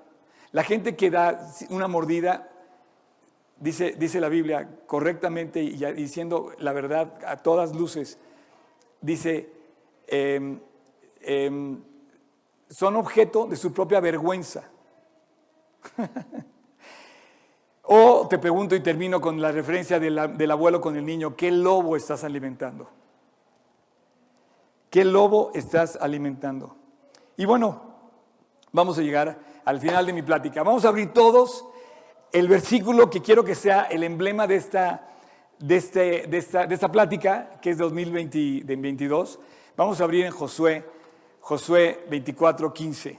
[0.52, 2.48] La gente que da una mordida,
[3.58, 8.18] dice, dice la Biblia correctamente y diciendo la verdad a todas luces,
[9.00, 9.50] dice,
[10.06, 10.60] em,
[11.20, 11.82] em,
[12.68, 14.64] son objeto de su propia vergüenza.
[17.82, 21.34] o te pregunto y termino con la referencia de la- del abuelo con el niño,
[21.34, 22.90] ¿qué lobo estás alimentando?
[24.90, 26.76] ¿Qué lobo estás alimentando?
[27.36, 27.80] Y bueno,
[28.72, 30.62] vamos a llegar al final de mi plática.
[30.62, 31.64] Vamos a abrir todos
[32.32, 35.08] el versículo que quiero que sea el emblema de esta,
[35.58, 39.38] de este- de esta, de esta plática, que es 2022.
[39.76, 40.84] Vamos a abrir en Josué,
[41.40, 43.18] Josué 24, 15.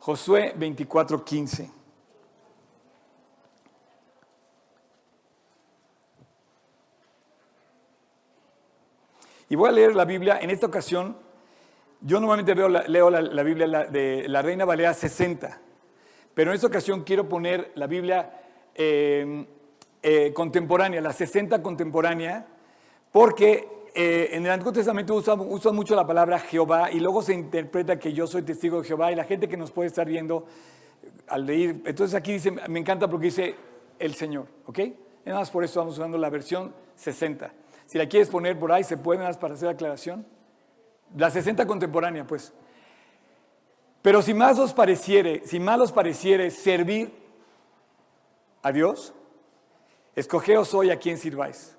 [0.00, 1.70] Josué 24, 15.
[9.48, 10.38] Y voy a leer la Biblia.
[10.40, 11.16] En esta ocasión,
[12.02, 15.60] yo normalmente leo la, Biblia de la Reina Valera 60,
[16.34, 18.40] pero en esta ocasión quiero poner la Biblia
[18.74, 19.46] eh,
[20.02, 22.46] eh, contemporánea, la 60 contemporánea,
[23.12, 27.34] porque eh, en el Antiguo Testamento usan usa mucho la palabra Jehová y luego se
[27.34, 30.46] interpreta que yo soy testigo de Jehová y la gente que nos puede estar viendo
[31.28, 33.54] al leer, entonces aquí dice, me encanta porque dice
[33.98, 34.78] el Señor, ¿ok?
[35.24, 37.52] Nada más por eso estamos usando la versión 60.
[37.86, 40.26] Si la quieres poner por ahí, se puede nada más para hacer aclaración.
[41.16, 42.52] La 60 contemporánea, pues.
[44.00, 47.12] Pero si más os pareciere, si más os pareciere servir
[48.62, 49.14] a Dios,
[50.16, 51.76] escogeos hoy a quien sirváis.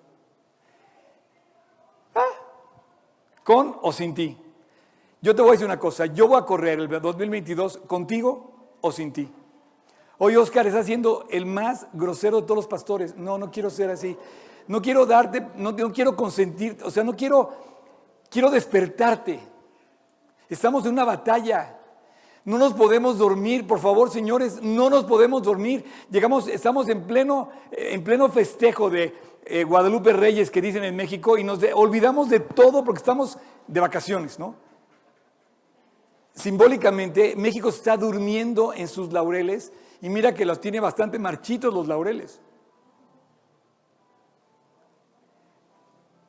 [2.16, 2.24] Ah,
[3.44, 4.38] con o sin ti.
[5.22, 8.92] Yo te voy a decir una cosa, yo voy a correr el 2022 contigo o
[8.92, 9.32] sin ti.
[10.18, 13.16] Oye, Oscar, estás siendo el más grosero de todos los pastores.
[13.16, 14.18] No, no quiero ser así.
[14.68, 17.50] No quiero darte, no, no quiero consentir, o sea, no quiero,
[18.34, 19.40] quiero despertarte.
[20.50, 21.80] Estamos en una batalla.
[22.46, 25.86] No nos podemos dormir, por favor, señores, no nos podemos dormir.
[26.10, 29.14] Llegamos, estamos en pleno, en pleno festejo de
[29.46, 33.80] eh, Guadalupe Reyes que dicen en México y nos olvidamos de todo porque estamos de
[33.80, 34.56] vacaciones, ¿no?
[36.34, 41.88] Simbólicamente, México está durmiendo en sus laureles y mira que los tiene bastante marchitos los
[41.88, 42.42] laureles.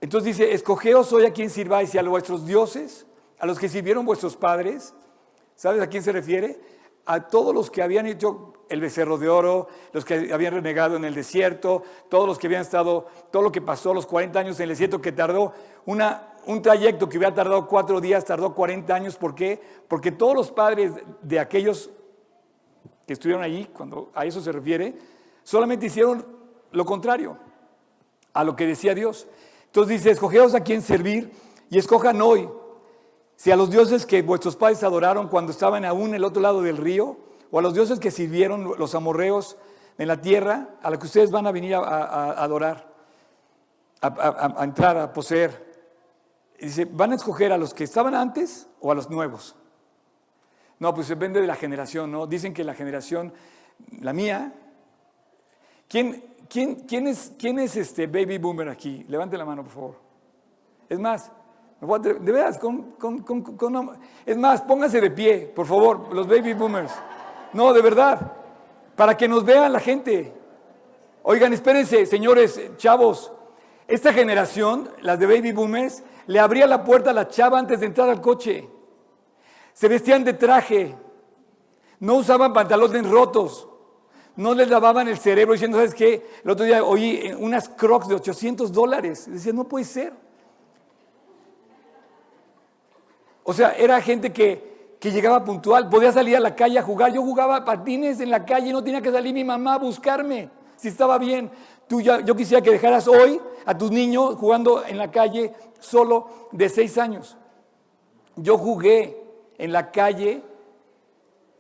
[0.04, 3.06] Entonces dice, escogeos hoy a quien sirváis y a vuestros dioses,
[3.38, 4.92] a los que sirvieron vuestros padres.
[5.54, 6.60] ¿Sabes a quién se refiere?
[7.06, 11.06] A todos los que habían hecho el becerro de oro, los que habían renegado en
[11.06, 14.64] el desierto, todos los que habían estado, todo lo que pasó, los 40 años en
[14.64, 15.54] el desierto, que tardó
[15.86, 19.16] un trayecto que hubiera tardado cuatro días, tardó 40 años.
[19.16, 19.58] ¿Por qué?
[19.88, 20.92] Porque todos los padres
[21.22, 21.88] de aquellos
[23.06, 24.94] que estuvieron allí, cuando a eso se refiere,
[25.44, 26.26] solamente hicieron
[26.72, 27.38] lo contrario
[28.34, 29.26] a lo que decía Dios.
[29.74, 31.32] Entonces dice, escogeos a quien servir
[31.68, 32.48] y escojan hoy
[33.34, 36.62] si a los dioses que vuestros padres adoraron cuando estaban aún en el otro lado
[36.62, 37.18] del río,
[37.50, 39.56] o a los dioses que sirvieron los amorreos
[39.98, 42.88] en la tierra, a los que ustedes van a venir a, adorar,
[44.00, 45.74] a, entrar, a poseer.
[46.56, 49.56] Dice, ¿van a escoger a los que estaban antes o a los nuevos?
[50.78, 52.28] No, pues depende de la generación, ¿no?
[52.28, 53.32] Dicen que la generación,
[54.00, 54.52] la mía,
[55.94, 59.04] ¿quién, quién, quién es, quién es este baby boomer aquí?
[59.06, 59.94] Levante la mano, por favor.
[60.88, 61.30] Es más,
[61.80, 63.90] de veras, con, con, con,
[64.26, 66.92] es más, pónganse de pie, por favor, los baby boomers.
[67.52, 68.32] No, de verdad,
[68.96, 70.32] para que nos vean la gente.
[71.22, 73.30] Oigan, espérense, señores, chavos,
[73.86, 77.86] esta generación, las de baby boomers, le abría la puerta a la chava antes de
[77.86, 78.68] entrar al coche.
[79.72, 80.96] Se vestían de traje,
[82.00, 83.68] no usaban pantalones rotos,
[84.36, 86.26] no les lavaban el cerebro diciendo, ¿sabes qué?
[86.42, 89.26] El otro día oí unas crocs de 800 dólares.
[89.30, 90.12] Decía, no puede ser.
[93.44, 97.12] O sea, era gente que, que, llegaba puntual, podía salir a la calle a jugar.
[97.12, 100.88] Yo jugaba patines en la calle, no tenía que salir mi mamá a buscarme si
[100.88, 101.50] estaba bien.
[101.86, 106.48] Tú ya, yo quisiera que dejaras hoy a tus niños jugando en la calle solo
[106.52, 107.36] de seis años.
[108.36, 109.22] Yo jugué
[109.58, 110.42] en la calle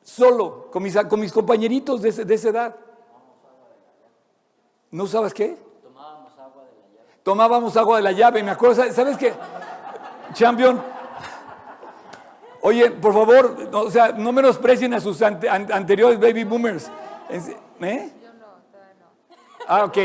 [0.04, 2.76] solo con mis, con mis compañeritos de, de esa edad.
[4.92, 5.58] ¿No usabas qué?
[5.82, 7.22] Tomábamos agua de la llave.
[7.24, 9.34] Tomábamos agua de la llave, me acuerdo, ¿sabes qué?
[10.34, 10.80] Champion.
[12.60, 16.90] Oye, por favor, o sea, no menosprecien a sus anteriores baby boomers.
[17.30, 18.12] ¿Eh?
[18.22, 19.36] Yo no, todavía no.
[19.66, 19.98] Ah, ok,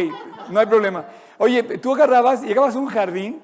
[0.49, 1.05] no hay problema.
[1.37, 3.41] Oye, tú agarrabas, llegabas a un jardín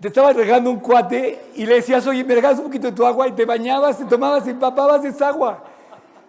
[0.00, 3.04] te estaba regando un cuate y le decías, oye, me regalas un poquito de tu
[3.04, 5.64] agua y te bañabas, te tomabas y empapabas esa agua.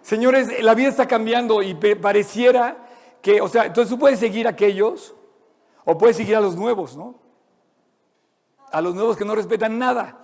[0.02, 2.78] Señores, la vida está cambiando y pareciera
[3.22, 5.14] que, o sea, entonces tú puedes seguir a aquellos
[5.86, 7.16] o puedes seguir a los nuevos, ¿no?
[8.72, 10.18] A los nuevos que no respetan nada.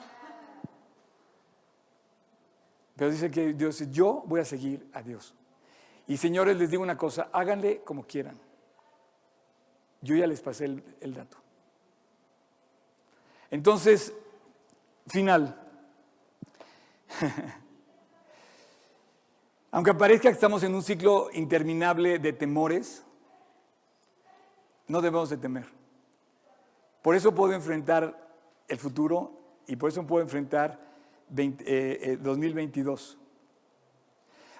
[2.95, 5.35] Pero dice que Dios, yo voy a seguir a Dios.
[6.07, 8.39] Y señores, les digo una cosa, háganle como quieran.
[10.01, 11.44] Yo ya les pasé el dato.
[13.55, 14.13] Entonces,
[15.07, 15.57] final.
[19.71, 23.05] Aunque parezca que estamos en un ciclo interminable de temores,
[24.89, 25.67] no debemos de temer.
[27.01, 28.27] Por eso puedo enfrentar
[28.67, 29.31] el futuro
[29.67, 30.77] y por eso puedo enfrentar
[31.29, 31.65] 2022.
[31.65, 33.17] Eh, eh,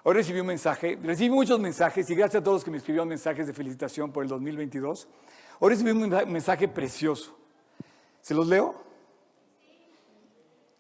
[0.04, 3.10] Hoy recibí un mensaje, recibí muchos mensajes y gracias a todos los que me escribieron
[3.10, 5.10] mensajes de felicitación por el 2022.
[5.60, 7.38] Hoy recibí un mensaje precioso.
[8.22, 8.85] ¿Se los leo?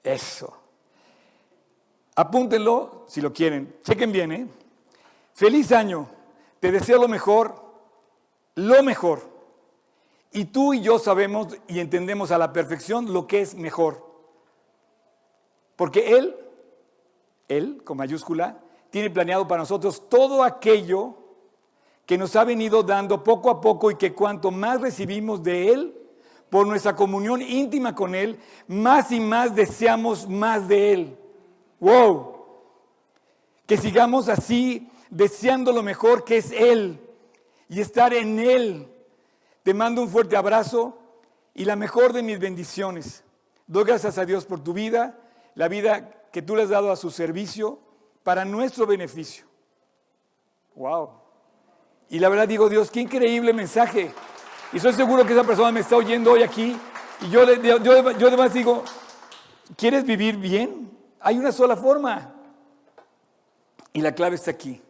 [0.05, 0.53] Eso.
[2.15, 3.75] Apúntenlo si lo quieren.
[3.83, 4.47] Chequen bien, ¿eh?
[5.33, 6.07] Feliz año.
[6.59, 7.55] Te deseo lo mejor,
[8.53, 9.29] lo mejor.
[10.31, 14.05] Y tú y yo sabemos y entendemos a la perfección lo que es mejor.
[15.75, 16.35] Porque Él,
[17.47, 18.59] Él con mayúscula,
[18.91, 21.17] tiene planeado para nosotros todo aquello
[22.05, 26.04] que nos ha venido dando poco a poco y que cuanto más recibimos de Él,
[26.49, 31.17] por nuestra comunión íntima con Él, más y más deseamos más de Él.
[31.79, 32.35] ¡Wow!
[33.65, 36.99] Que sigamos así, deseando lo mejor que es Él
[37.67, 38.87] y estar en Él.
[39.63, 40.97] Te mando un fuerte abrazo
[41.53, 43.23] y la mejor de mis bendiciones.
[43.67, 45.17] Doy gracias a Dios por tu vida,
[45.55, 47.79] la vida que tú le has dado a su servicio
[48.23, 49.45] para nuestro beneficio.
[50.75, 51.09] ¡Wow!
[52.09, 54.11] Y la verdad digo, Dios, qué increíble mensaje.
[54.75, 56.75] Y estoy seguro que esa persona me está oyendo hoy aquí.
[57.21, 57.77] Y yo, yo,
[58.11, 58.83] yo además digo,
[59.77, 60.91] ¿quieres vivir bien?
[61.21, 62.35] Hay una sola forma.
[63.93, 64.81] Y la clave está aquí.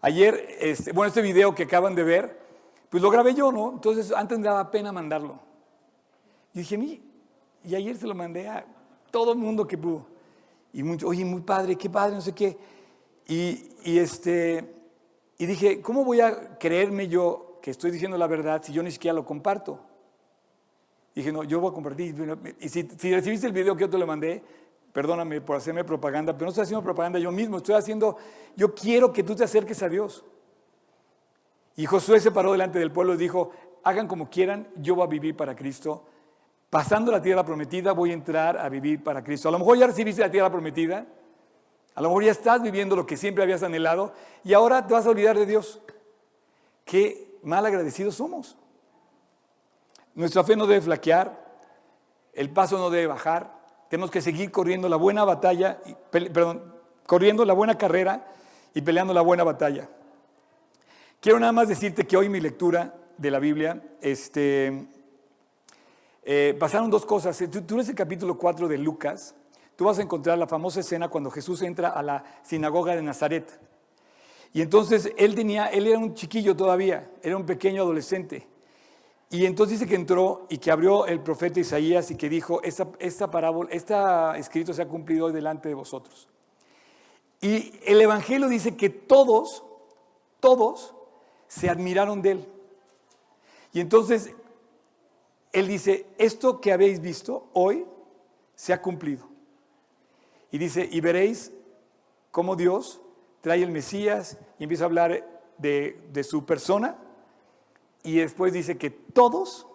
[0.00, 2.40] Ayer, este, bueno, este video que acaban de ver,
[2.90, 3.70] pues lo grabé yo, ¿no?
[3.70, 5.38] Entonces antes me daba pena mandarlo.
[6.52, 7.00] Y dije, mí,
[7.62, 8.66] y ayer se lo mandé a
[9.12, 10.08] todo el mundo que pudo.
[10.72, 12.58] Y mucho, oye, muy padre, qué padre, no sé qué.
[13.28, 14.74] Y, y, este,
[15.38, 18.92] y dije, ¿cómo voy a creerme yo que estoy diciendo la verdad si yo ni
[18.92, 19.80] siquiera lo comparto?
[21.12, 22.14] Dije, no, yo voy a compartir.
[22.60, 24.40] Y si, recibiste el video que yo te lo mandé,
[24.92, 28.18] perdóname por hacerme propaganda, pero no estoy haciendo propaganda yo mismo, estoy haciendo,
[28.54, 30.24] yo quiero que tú te acerques a Dios.
[31.74, 33.50] Y Josué se paró delante del pueblo y dijo,
[33.82, 36.04] hagan como quieran, yo voy a vivir para Cristo.
[36.70, 39.48] Pasando la tierra prometida, voy a entrar a vivir para Cristo.
[39.48, 41.04] A lo mejor ya recibiste la tierra prometida,
[41.96, 44.12] a lo mejor ya estás viviendo lo que siempre habías anhelado
[44.44, 45.82] y ahora te vas a olvidar de Dios.
[46.84, 48.56] Qué mal agradecidos somos.
[50.14, 51.46] Nuestra fe no debe flaquear,
[52.32, 53.56] el paso no debe bajar,
[53.88, 55.78] tenemos que seguir corriendo la buena batalla,
[57.06, 58.26] corriendo la buena carrera
[58.74, 59.88] y peleando la buena batalla.
[61.20, 64.88] Quiero nada más decirte que hoy mi lectura de la Biblia, este,
[66.24, 67.38] eh, pasaron dos cosas.
[67.50, 69.36] Tú, tú el capítulo 4 de Lucas,
[69.76, 73.60] tú vas a encontrar la famosa escena cuando Jesús entra a la sinagoga de Nazaret.
[74.52, 78.46] Y entonces él tenía, él era un chiquillo todavía, era un pequeño adolescente.
[79.30, 83.30] Y entonces dice que entró y que abrió el profeta Isaías y que dijo, esta,
[83.30, 83.94] parábola, este
[84.38, 86.28] escrito se ha cumplido hoy delante de vosotros.
[87.40, 89.64] Y el Evangelio dice que todos,
[90.40, 90.94] todos
[91.48, 92.48] se admiraron de él.
[93.72, 94.32] Y entonces
[95.52, 97.84] él dice, esto que habéis visto hoy
[98.54, 99.28] se ha cumplido.
[100.50, 101.52] Y dice, y veréis
[102.30, 103.02] cómo Dios
[103.46, 105.24] trae el Mesías y empieza a hablar
[105.56, 106.96] de, de su persona.
[108.02, 109.68] Y después dice que todos,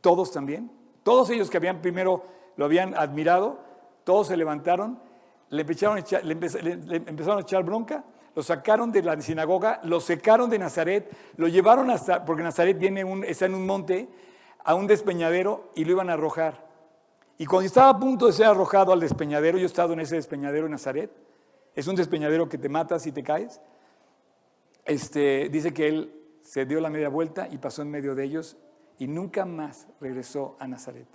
[0.00, 0.68] todos también,
[1.04, 2.24] todos ellos que habían primero
[2.56, 3.60] lo habían admirado,
[4.02, 4.98] todos se levantaron,
[5.50, 8.02] le empezaron, le, empezaron a echar bronca,
[8.34, 13.22] lo sacaron de la sinagoga, lo secaron de Nazaret, lo llevaron hasta, porque Nazaret un,
[13.22, 14.08] está en un monte,
[14.64, 16.66] a un despeñadero y lo iban a arrojar.
[17.38, 20.16] Y cuando estaba a punto de ser arrojado al despeñadero, yo he estado en ese
[20.16, 21.12] despeñadero en Nazaret,
[21.76, 23.60] es un despeñadero que te matas y te caes,
[24.86, 28.56] este, dice que él se dio la media vuelta y pasó en medio de ellos
[28.98, 31.06] y nunca más regresó a Nazaret,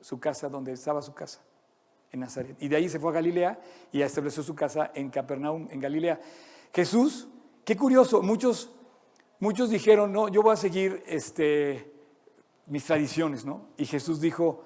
[0.00, 1.40] su casa donde estaba su casa,
[2.12, 2.56] en Nazaret.
[2.60, 3.58] Y de ahí se fue a Galilea
[3.90, 6.20] y estableció su casa en Capernaum, en Galilea.
[6.74, 7.28] Jesús,
[7.64, 8.70] qué curioso, muchos,
[9.40, 11.90] muchos dijeron, no, yo voy a seguir este,
[12.66, 13.68] mis tradiciones, ¿no?
[13.78, 14.64] Y Jesús dijo,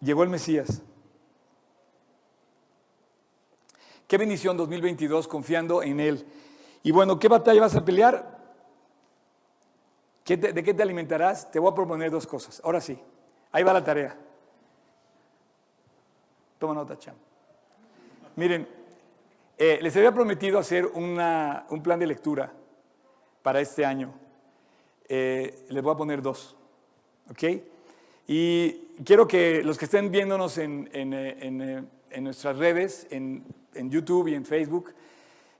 [0.00, 0.82] llegó el Mesías.
[4.06, 6.24] Qué bendición 2022 confiando en Él.
[6.82, 8.36] Y bueno, ¿qué batalla vas a pelear?
[10.24, 11.50] ¿De qué te alimentarás?
[11.50, 12.60] Te voy a proponer dos cosas.
[12.64, 12.98] Ahora sí,
[13.50, 14.16] ahí va la tarea.
[16.58, 17.14] Toma nota, Cham.
[18.36, 18.66] Miren,
[19.58, 22.52] eh, les había prometido hacer un plan de lectura
[23.42, 24.14] para este año.
[25.08, 26.56] Eh, les voy a poner dos.
[27.30, 27.42] ¿Ok?
[28.28, 28.72] Y
[29.04, 31.82] quiero que los que estén viéndonos en, eh,
[32.20, 33.44] nuestras redes, en,
[33.90, 34.94] YouTube y en Facebook,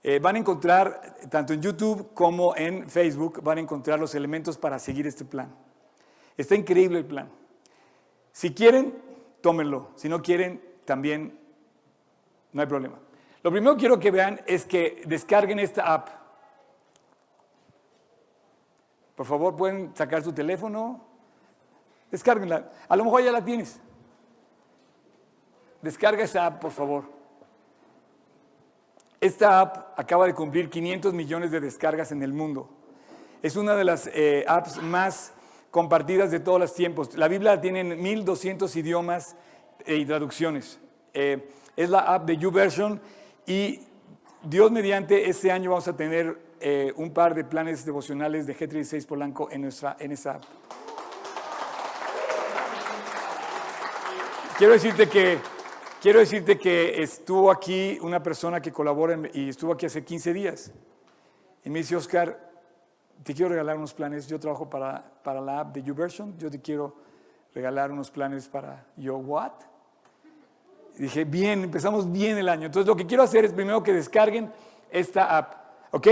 [0.03, 4.57] eh, van a encontrar, tanto en YouTube como en Facebook, van a encontrar los elementos
[4.59, 5.55] para seguir este plan.
[6.37, 7.31] Está increíble el plan.
[8.33, 8.95] Si quieren,
[9.41, 9.91] tómenlo.
[9.97, 11.39] Si no quieren, también
[12.53, 12.99] no hay problema.
[13.43, 16.09] Lo primero que quiero que vean es que descarguen esta app.
[19.15, 21.07] Por favor, pueden sacar su teléfono,
[22.11, 22.71] Descárguenla.
[22.89, 23.81] A lo mejor ya la tienes.
[25.83, 27.16] Descarga esa app, por favor.
[29.21, 32.69] Esta app acaba de cumplir 500 millones de descargas en el mundo.
[33.43, 35.33] Es una de las eh, apps más
[35.71, 37.17] compartidas de todos los tiempos.
[37.17, 39.37] La Biblia tiene 1200 idiomas
[39.87, 40.79] y traducciones.
[41.15, 43.01] Eh, es la app de YouVersion
[43.47, 43.81] y
[44.43, 49.07] Dios mediante este año vamos a tener eh, un par de planes devocionales de G36
[49.07, 50.45] Polanco en, nuestra, en esa app.
[54.57, 55.39] Quiero decirte que,
[56.07, 60.71] quiero decirte que estuvo aquí una persona que colabora y estuvo aquí hace 15 días.
[61.65, 62.49] Y me dice, Oscar,
[63.25, 64.29] te quiero regalar unos planes.
[64.29, 66.39] Yo trabajo para, para la app de YouVersion.
[66.39, 66.95] Yo te quiero
[67.53, 69.51] regalar unos planes para Yo What.
[70.97, 72.67] Y dije, bien, empezamos bien el año.
[72.67, 74.53] Entonces lo que quiero hacer es primero que descarguen
[74.93, 75.55] esta app.
[75.91, 76.07] ¿Ok?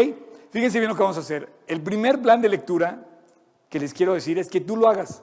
[0.51, 1.49] Fíjense bien lo que vamos a hacer.
[1.69, 2.99] El primer plan de lectura
[3.69, 5.23] que les quiero decir es que tú lo hagas.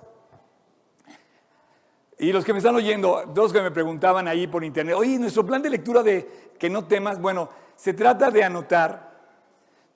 [2.22, 5.44] Y los que me están oyendo, dos que me preguntaban ahí por internet, oye, nuestro
[5.44, 9.10] plan de lectura de que no temas, bueno, se trata de anotar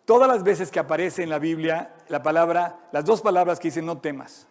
[0.05, 3.85] todas las veces que aparece en la Biblia la palabra, las dos palabras que dicen
[3.85, 4.47] no temas.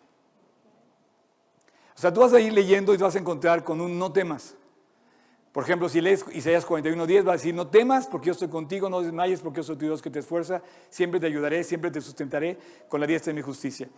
[1.96, 4.54] O sea, tú vas a ir leyendo y vas a encontrar con un no temas.
[5.50, 8.88] Por ejemplo, si lees Isaías 41.10, va a decir, no temas porque yo estoy contigo,
[8.88, 12.00] no desmayes porque yo soy tu Dios que te esfuerza, siempre te ayudaré, siempre te
[12.00, 12.56] sustentaré
[12.88, 13.88] con la diestra de mi justicia.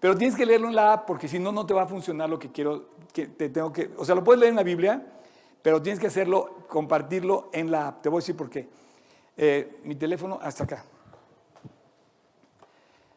[0.00, 2.28] Pero tienes que leerlo en la app porque si no, no te va a funcionar
[2.28, 3.90] lo que quiero, que te tengo que...
[3.96, 5.06] O sea, lo puedes leer en la Biblia,
[5.62, 8.02] pero tienes que hacerlo, compartirlo en la app.
[8.02, 8.68] Te voy a decir por qué.
[9.36, 10.84] Eh, mi teléfono hasta acá.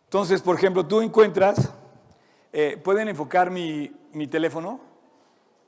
[0.06, 1.74] Entonces, por ejemplo, tú encuentras,
[2.52, 4.80] eh, ¿pueden enfocar mi, mi teléfono?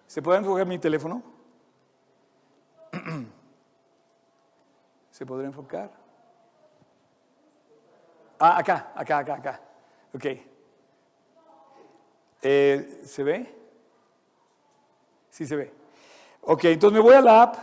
[0.07, 1.21] ¿Se puede enfocar mi teléfono?
[5.11, 5.91] ¿Se podrá enfocar?
[8.39, 9.61] Ah, acá, acá, acá, acá.
[10.15, 10.50] Ok.
[12.41, 13.53] Eh, ¿Se ve?
[15.29, 15.71] Sí se ve.
[16.41, 17.55] Ok, entonces me voy a la app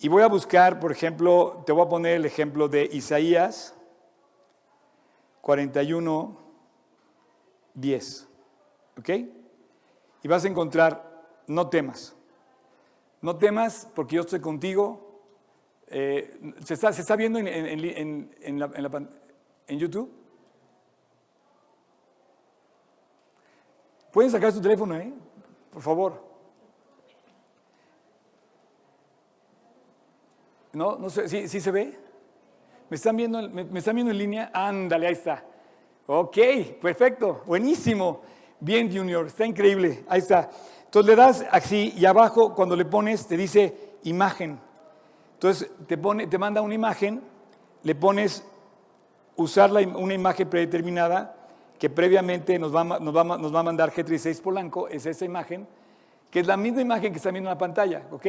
[0.00, 3.74] y voy a buscar, por ejemplo, te voy a poner el ejemplo de Isaías
[5.40, 6.38] 41,
[7.74, 8.28] 10.
[8.98, 9.08] ¿Ok?
[10.22, 12.16] Y vas a encontrar, no temas.
[13.20, 15.22] No temas porque yo estoy contigo.
[15.88, 18.70] Eh, ¿se, está, ¿se, está, viendo en, en, en, la,
[19.66, 20.23] en YouTube?
[24.14, 25.12] Pueden sacar su teléfono, ¿eh?
[25.72, 26.22] Por favor.
[30.72, 31.98] No, no sé, ¿sí, se ve?
[32.88, 34.50] ¿Me están, viendo, me, están viendo en línea?
[34.54, 35.44] Ándale, ahí está.
[36.06, 36.38] Ok,
[36.80, 38.20] perfecto, buenísimo.
[38.60, 40.04] Bien, Junior, está increíble.
[40.08, 40.48] Ahí está.
[40.84, 44.60] Entonces le das así y abajo, cuando le pones, te dice imagen.
[45.32, 47.20] Entonces te, pone, te manda una imagen,
[47.82, 48.44] le pones
[49.34, 51.43] usar una imagen predeterminada
[51.84, 55.68] que previamente nos va, a mandar G36 Polanco, es esa imagen,
[56.30, 58.26] que es la misma imagen que está viendo en la pantalla, ¿ok?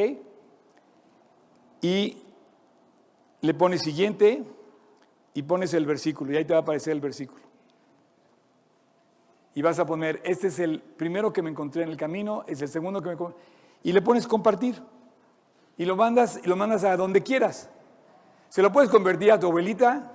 [1.80, 2.18] Y
[3.40, 4.44] le pones siguiente
[5.32, 7.40] y pones el versículo, y ahí te va a aparecer el versículo.
[9.54, 12.60] Y vas a poner, este es el primero que me encontré en el camino, es
[12.60, 13.40] el segundo que me encontré,
[13.82, 14.82] y le pones compartir.
[15.78, 17.70] Y lo mandas, y lo mandas a donde quieras.
[18.50, 20.12] Se lo puedes convertir a tu abuelita,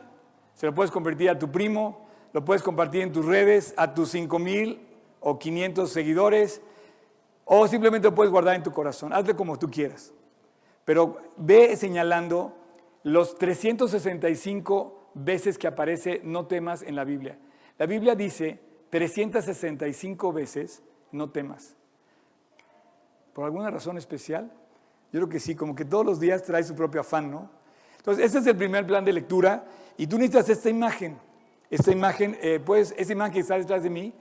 [0.54, 4.10] se lo puedes convertir a tu primo, lo puedes compartir en tus redes, a tus
[4.10, 4.88] 5 mil
[5.20, 6.62] o 500 seguidores,
[7.46, 9.14] o simplemente lo puedes guardar en tu corazón.
[9.14, 10.14] Hazle como tú quieras.
[10.86, 12.56] Pero ve señalando
[13.04, 17.38] los 365 veces que aparece no temas en la Biblia.
[17.78, 18.60] La Biblia dice
[18.90, 21.76] 365 veces no temas.
[23.34, 24.52] ¿Por alguna razón especial?
[25.12, 27.50] Yo creo que sí, como que todos los días trae su propio afán, ¿no?
[27.98, 29.66] Entonces, este es el primer plan de lectura
[29.98, 31.18] y tú necesitas esta imagen.
[31.72, 34.14] Esta imagen, eh, pues, esa imagen que está detrás de mí,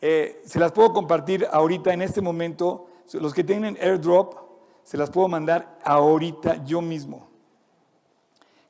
[0.00, 2.86] eh, se las puedo compartir ahorita, en este momento.
[3.12, 4.34] Los que tienen airdrop,
[4.82, 7.28] se las puedo mandar ahorita yo mismo.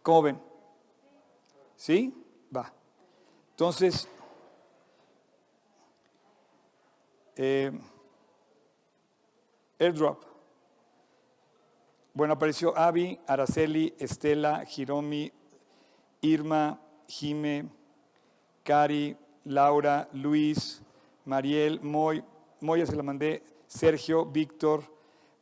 [0.02, 0.40] ¿Cómo ven?
[1.76, 2.12] ¿Sí?
[2.54, 2.72] Va.
[3.50, 4.08] Entonces,
[7.36, 7.70] eh,
[9.78, 10.24] airdrop.
[12.12, 15.32] Bueno, apareció Avi, Araceli, Estela, Jiromi,
[16.20, 17.68] Irma, Jime,
[18.64, 20.80] Cari, Laura, Luis,
[21.26, 22.24] Mariel, Moy,
[22.60, 24.82] Moya se la mandé, Sergio, Víctor,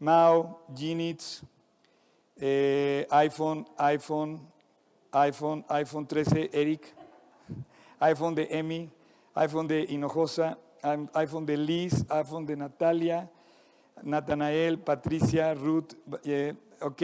[0.00, 1.42] Mao, Ginitz,
[2.36, 4.40] eh, iPhone, iPhone,
[5.12, 6.94] iPhone, iPhone 13, Eric,
[8.00, 8.90] iPhone de Emi,
[9.36, 10.58] iPhone de Hinojosa,
[11.14, 13.30] iPhone de Liz, iPhone de Natalia,
[14.02, 15.94] Natanael, Patricia, Ruth,
[16.24, 17.02] eh, ok,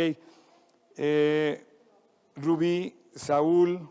[2.35, 3.89] Rubí, Saúl,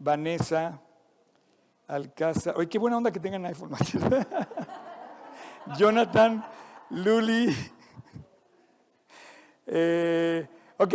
[0.00, 0.80] Vanessa,
[1.88, 2.54] Alcázar.
[2.56, 3.70] Oye, qué buena onda que tengan iPhone.
[5.78, 6.44] Jonathan,
[6.90, 7.54] Luli.
[9.66, 10.94] Eh, ok,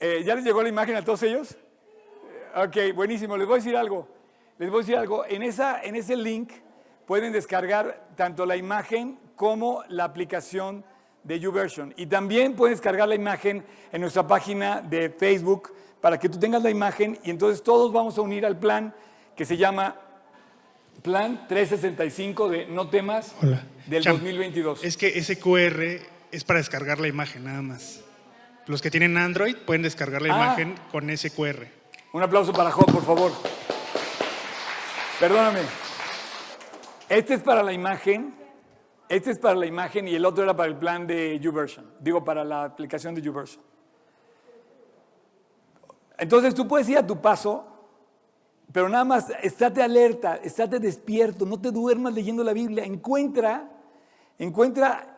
[0.00, 1.56] ¿ya les llegó la imagen a todos ellos?
[2.56, 3.36] Ok, buenísimo.
[3.36, 4.08] Les voy a decir algo.
[4.58, 5.24] Les voy a decir algo.
[5.26, 6.50] En, esa, en ese link
[7.06, 10.84] pueden descargar tanto la imagen como la aplicación
[11.24, 11.92] de YouVersion.
[11.96, 16.62] Y también pueden descargar la imagen en nuestra página de Facebook para que tú tengas
[16.62, 18.94] la imagen y entonces todos vamos a unir al plan
[19.36, 19.96] que se llama
[21.02, 23.34] Plan 365 de No temas
[23.86, 24.84] del 2022.
[24.84, 25.82] Es que ese QR
[26.30, 28.00] es para descargar la imagen nada más.
[28.66, 30.36] Los que tienen Android pueden descargar la ah.
[30.36, 31.66] imagen con ese QR.
[32.12, 33.32] Un aplauso para Job, por favor.
[35.20, 35.60] Perdóname.
[37.08, 38.34] Este es para la imagen,
[39.08, 41.92] este es para la imagen y el otro era para el plan de YouVersion.
[42.00, 43.62] Digo, para la aplicación de YouVersion.
[46.16, 47.73] Entonces tú puedes ir a tu paso,
[48.74, 52.84] pero nada más estate alerta, estate despierto, no te duermas leyendo la Biblia.
[52.84, 53.70] Encuentra,
[54.36, 55.16] encuentra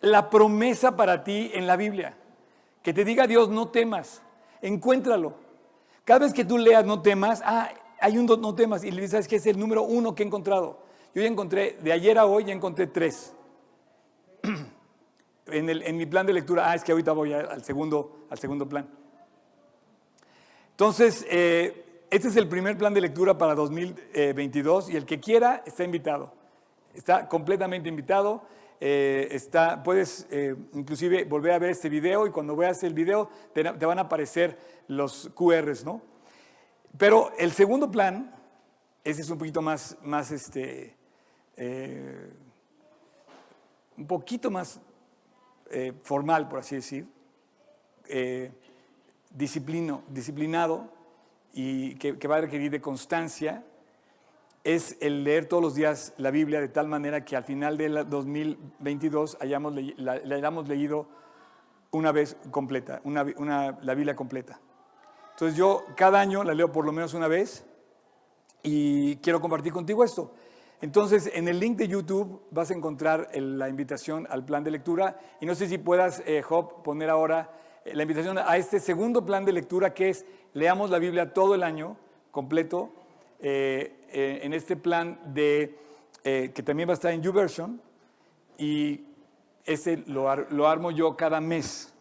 [0.00, 2.16] la promesa para ti en la Biblia.
[2.80, 4.22] Que te diga Dios, no temas.
[4.62, 5.34] Encuéntralo.
[6.04, 7.68] Cada vez que tú leas no temas, ah,
[7.98, 10.78] hay un no temas y le dices que es el número uno que he encontrado.
[11.16, 13.34] Yo ya encontré, de ayer a hoy ya encontré tres.
[15.46, 18.38] en, el, en, mi plan de lectura, ah, es que ahorita voy al segundo, al
[18.38, 18.88] segundo plan.
[20.70, 25.62] Entonces, eh, este es el primer plan de lectura para 2022 y el que quiera
[25.66, 26.32] está invitado.
[26.94, 28.42] Está completamente invitado.
[28.80, 33.28] Eh, está, puedes eh, inclusive volver a ver este video y cuando veas el video
[33.52, 34.56] te, van a aparecer
[34.86, 36.00] los QRs, ¿no?
[36.96, 38.34] Pero el segundo plan,
[39.04, 40.96] ese es un poquito más, más este,
[41.56, 42.32] eh,
[43.96, 44.80] un poquito más
[46.02, 47.06] formal, por así decir,
[49.30, 50.97] disciplino, disciplinado
[51.52, 53.64] y que, va a requerir de constancia,
[54.64, 58.08] es el leer todos los días la Biblia de tal manera que al final del
[58.08, 61.08] 2022 hayamos la, hayamos leído
[61.90, 63.24] una vez completa, una,
[63.80, 64.60] la Biblia completa.
[65.30, 67.64] Entonces yo cada año la leo por lo menos una vez
[68.62, 70.34] y quiero compartir contigo esto.
[70.80, 75.18] Entonces, en el link de YouTube vas a encontrar la invitación al plan de lectura
[75.40, 77.50] y no sé si puedas, eh, Job, poner ahora
[77.94, 80.24] la invitación a este segundo plan de lectura que es
[80.54, 81.96] leamos la Biblia todo el año
[82.30, 82.92] completo
[83.40, 85.78] eh, en este plan de
[86.22, 87.80] que también va a estar en YouVersion
[88.58, 89.00] y
[89.64, 91.94] ese lo, lo, armo yo cada mes.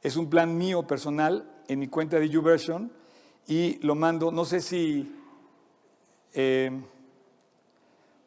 [0.00, 2.90] Es un plan mío personal en mi cuenta de YouVersion
[3.46, 5.12] y lo mando, no sé si...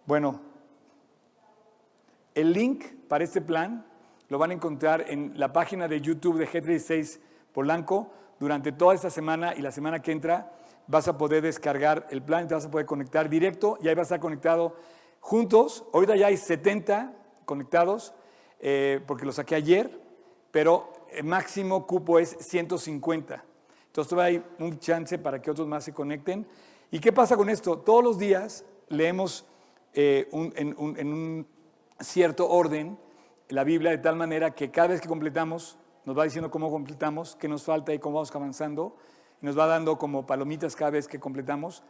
[0.07, 0.39] Bueno,
[2.33, 3.85] el link para este plan
[4.29, 7.19] lo van a encontrar en la página de YouTube de G36
[7.53, 8.11] Polanco.
[8.39, 10.51] Durante toda esta semana y la semana que entra
[10.87, 14.03] vas a poder descargar el plan, te vas a poder conectar directo y ahí vas
[14.03, 14.75] a estar conectado
[15.19, 15.85] juntos.
[15.93, 17.13] Ahorita ya hay 70
[17.45, 18.13] conectados
[18.59, 19.99] eh, porque lo saqué ayer,
[20.51, 23.43] pero el máximo cupo es 150.
[23.87, 26.47] Entonces todavía hay un chance para que otros más se conecten.
[26.91, 27.79] ¿Y qué pasa con esto?
[27.79, 29.45] Todos los días leemos
[29.93, 31.47] eh, en, un
[31.99, 32.97] cierto orden
[33.49, 37.35] la Biblia de tal manera que cada vez que completamos, nos va diciendo cómo completamos,
[37.35, 38.95] qué nos falta y cómo vamos avanzando,
[39.41, 41.83] y nos va dando como palomitas cada vez que completamos.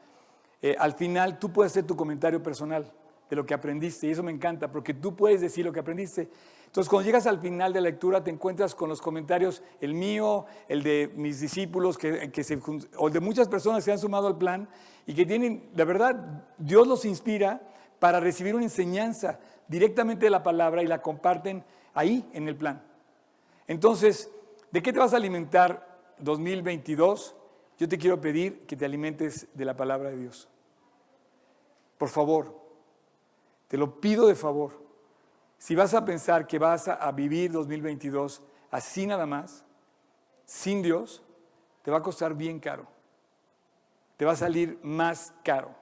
[0.62, 2.91] Eh, al final tú puedes hacer tu comentario personal
[3.30, 6.30] de lo que aprendiste y eso me encanta porque tú puedes decir lo que aprendiste.
[6.66, 10.45] Entonces cuando llegas al final de la lectura te encuentras con los comentarios, el mío,
[10.68, 12.60] el de mis discípulos que, que se,
[12.97, 14.68] o de muchas personas que se han sumado al plan
[15.05, 17.62] y que tienen, de verdad, Dios los inspira
[17.99, 21.63] para recibir una enseñanza directamente de la palabra y la comparten
[21.93, 22.84] ahí en el plan.
[23.68, 24.32] Entonces,
[24.72, 27.36] ¿de qué te vas a alimentar 2022?
[27.78, 30.47] Yo te quiero pedir que te alimentes de la palabra de Dios.
[31.97, 32.55] Por favor,
[33.68, 34.86] te lo pido de favor.
[35.57, 39.63] Si vas a pensar que vas a, vivir 2022 así nada más,
[40.45, 41.24] sin Dios,
[41.82, 42.88] te va a costar bien caro.
[44.15, 45.76] Te va a salir más caro.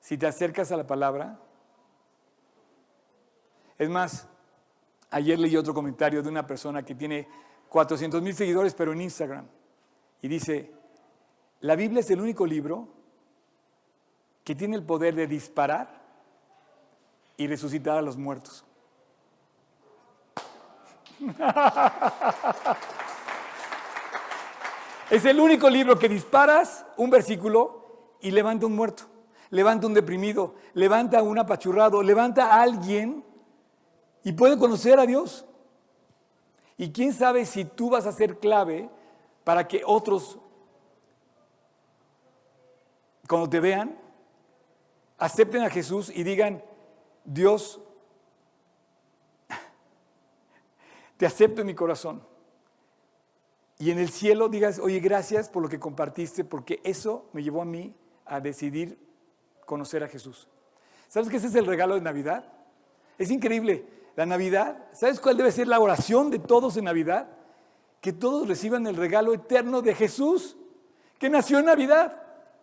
[0.00, 1.40] Si te acercas a la palabra,
[3.78, 4.28] es más,
[5.10, 7.28] ayer leí otro comentario de una persona que tiene
[7.68, 9.46] 400 mil seguidores, pero en Instagram,
[10.22, 10.72] y dice,
[11.60, 12.88] la Biblia es el único libro
[14.44, 16.00] que tiene el poder de disparar
[17.36, 18.64] y resucitar a los muertos.
[25.10, 29.04] es el único libro que disparas un versículo y levanta un muerto,
[29.50, 33.25] levanta un deprimido, levanta un apachurrado, levanta a alguien
[34.26, 35.46] y puede conocer a Dios.
[36.76, 38.90] Y quién sabe si tú vas a ser clave
[39.44, 40.40] para que otros,
[43.28, 43.96] cuando te vean,
[45.16, 46.60] acepten a Jesús y digan,
[47.24, 47.80] Dios,
[51.16, 52.20] te acepto en mi corazón.
[53.78, 57.62] Y en el cielo digas, oye, gracias por lo que compartiste, porque eso me llevó
[57.62, 58.98] a mí a decidir
[59.66, 60.48] conocer a Jesús.
[61.06, 62.52] ¿Sabes que ese es el regalo de Navidad?
[63.18, 63.95] Es increíble.
[64.16, 67.28] La Navidad, ¿sabes cuál debe ser la oración de todos en Navidad?
[68.00, 70.56] Que todos reciban el regalo eterno de Jesús,
[71.18, 72.22] que nació en Navidad.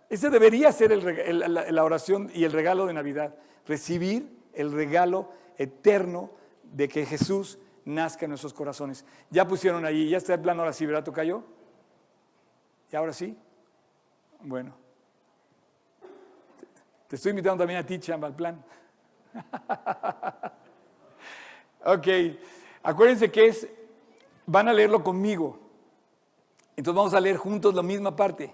[0.10, 0.92] Ese debería ser
[1.40, 3.36] la oración y el regalo de Navidad.
[3.68, 6.32] Recibir el regalo eterno
[6.64, 9.06] de que Jesús nazca en nuestros corazones.
[9.30, 11.44] Ya pusieron ahí, ya está el plano ahora sí, ¿verdad, Tocayo?
[12.92, 13.38] ¿Y ahora sí?
[14.42, 14.74] Bueno.
[17.08, 18.64] Te estoy invitando también a ti, Chamba, al plan.
[21.86, 22.08] Ok,
[22.82, 23.68] acuérdense que es,
[24.46, 25.60] van a leerlo conmigo.
[26.76, 28.54] Entonces vamos a leer juntos la misma parte.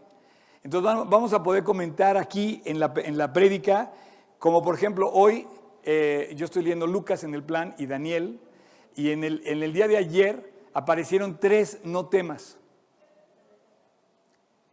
[0.63, 3.93] Entonces vamos a poder comentar aquí en la, en la prédica,
[4.39, 5.47] como por ejemplo hoy
[5.83, 8.39] eh, yo estoy leyendo Lucas en el plan y Daniel,
[8.95, 12.57] y en el, en el día de ayer aparecieron tres no temas.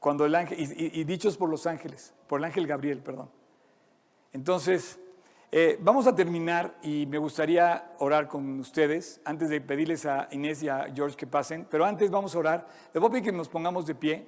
[0.00, 3.30] Cuando el ángel, y dichos por los ángeles, por el ángel Gabriel, perdón.
[4.32, 4.98] Entonces,
[5.53, 10.62] eh, vamos a terminar y me gustaría orar con ustedes antes de pedirles a Inés
[10.62, 12.66] y a George que pasen, pero antes vamos a orar.
[12.92, 14.26] Les voy a pedir que nos pongamos de pie.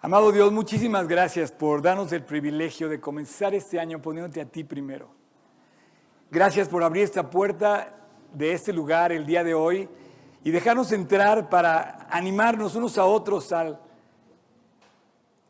[0.00, 4.62] Amado Dios, muchísimas gracias por darnos el privilegio de comenzar este año poniéndote a ti
[4.62, 5.08] primero.
[6.30, 8.05] Gracias por abrir esta puerta
[8.36, 9.88] de este lugar el día de hoy
[10.44, 13.80] y dejarnos entrar para animarnos unos a otros al,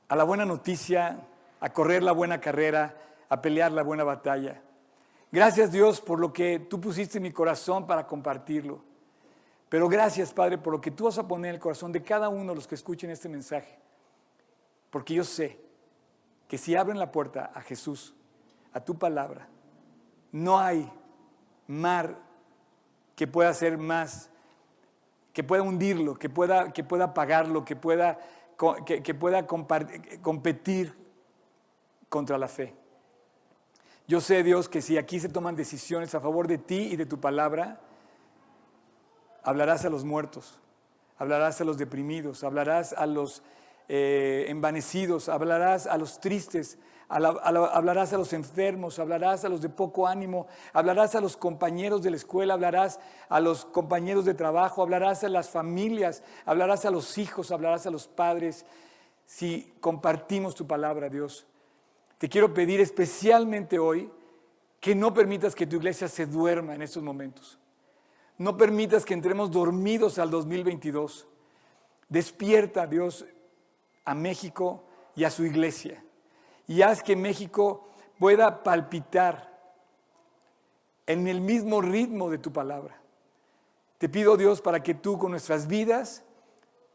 [0.09, 1.18] a la buena noticia,
[1.59, 2.97] a correr la buena carrera,
[3.28, 4.62] a pelear la buena batalla.
[5.32, 8.84] Gracias Dios por lo que tú pusiste en mi corazón para compartirlo.
[9.68, 12.28] Pero gracias Padre por lo que tú vas a poner en el corazón de cada
[12.28, 13.80] uno de los que escuchen este mensaje.
[14.91, 15.59] Porque yo sé
[16.47, 18.14] que si abren la puerta a Jesús,
[18.72, 19.49] a tu palabra,
[20.30, 20.89] no hay
[21.66, 22.25] mar
[23.16, 24.30] que pueda ser más,
[25.32, 28.20] que pueda hundirlo, que pueda, que pueda pagarlo, que pueda,
[28.84, 30.94] que, pueda competir
[32.08, 32.74] contra la fe.
[34.06, 37.06] Yo sé, Dios, que si aquí se toman decisiones a favor de ti y de
[37.06, 37.80] tu palabra,
[39.42, 40.60] hablarás a los muertos,
[41.18, 43.42] hablarás a los deprimidos, hablarás a los
[43.89, 46.78] eh, envanecidos, hablarás a los tristes,
[47.09, 52.11] hablarás a los enfermos, hablarás a los de poco ánimo, hablarás a los compañeros de
[52.11, 57.16] la escuela, hablarás a los compañeros de trabajo, hablarás a las familias, hablarás a los
[57.18, 58.66] hijos, hablarás a los padres.
[59.24, 61.47] Si compartimos tu palabra, Dios,
[62.18, 64.11] te quiero pedir especialmente hoy
[64.80, 67.59] que no permitas que tu iglesia se duerma en estos momentos.
[68.39, 71.26] No permitas que entremos dormidos al 2022.
[72.09, 73.24] Despierta, Dios,
[74.07, 74.84] a México
[75.14, 76.02] y a su iglesia.
[76.66, 77.88] Y haz que México
[78.18, 79.54] pueda palpitar
[81.07, 83.02] en el mismo ritmo de tu palabra.
[83.98, 86.24] Te pido, Dios, para que tú con nuestras vidas,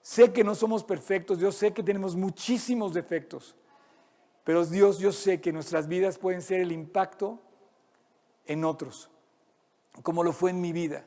[0.01, 3.55] sé que no somos perfectos, Dios, sé que tenemos muchísimos defectos,
[4.43, 7.39] pero Dios, yo sé que nuestras vidas pueden ser el impacto
[8.45, 9.09] en otros,
[10.03, 11.05] como lo fue en mi vida.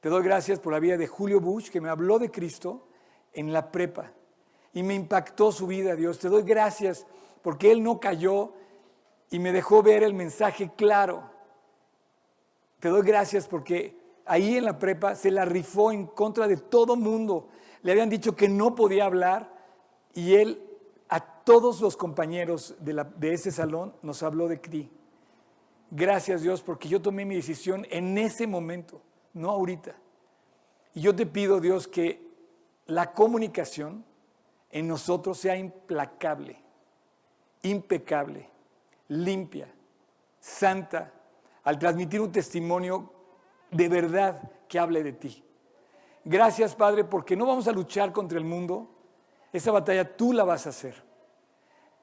[0.00, 2.88] Te doy gracias por la vida de Julio Bush, que me habló de Cristo
[3.32, 4.12] en la prepa
[4.72, 6.18] y me impactó su vida, Dios.
[6.18, 7.06] Te doy gracias
[7.42, 8.52] porque él no cayó
[9.30, 11.30] y me dejó ver el mensaje claro.
[12.78, 13.96] Te doy gracias porque
[14.26, 17.48] ahí en la prepa se la rifó en contra de todo mundo.
[17.82, 19.52] Le habían dicho que no podía hablar
[20.14, 20.62] y él
[21.08, 24.90] a todos los compañeros de, ese salón nos habló de ti.
[25.90, 29.02] Gracias Dios porque yo tomé mi decisión en ese momento,
[29.34, 29.96] no ahorita.
[30.94, 32.28] Y yo te pido Dios que
[32.86, 34.04] la comunicación
[34.70, 36.62] en nosotros sea implacable,
[37.62, 38.48] impecable,
[39.08, 39.68] limpia,
[40.38, 41.12] santa,
[41.64, 43.12] al transmitir un testimonio
[43.70, 45.44] de verdad que hable de ti.
[46.24, 48.88] Gracias Padre porque no vamos a luchar contra el mundo,
[49.52, 51.02] esa batalla tú la vas a hacer.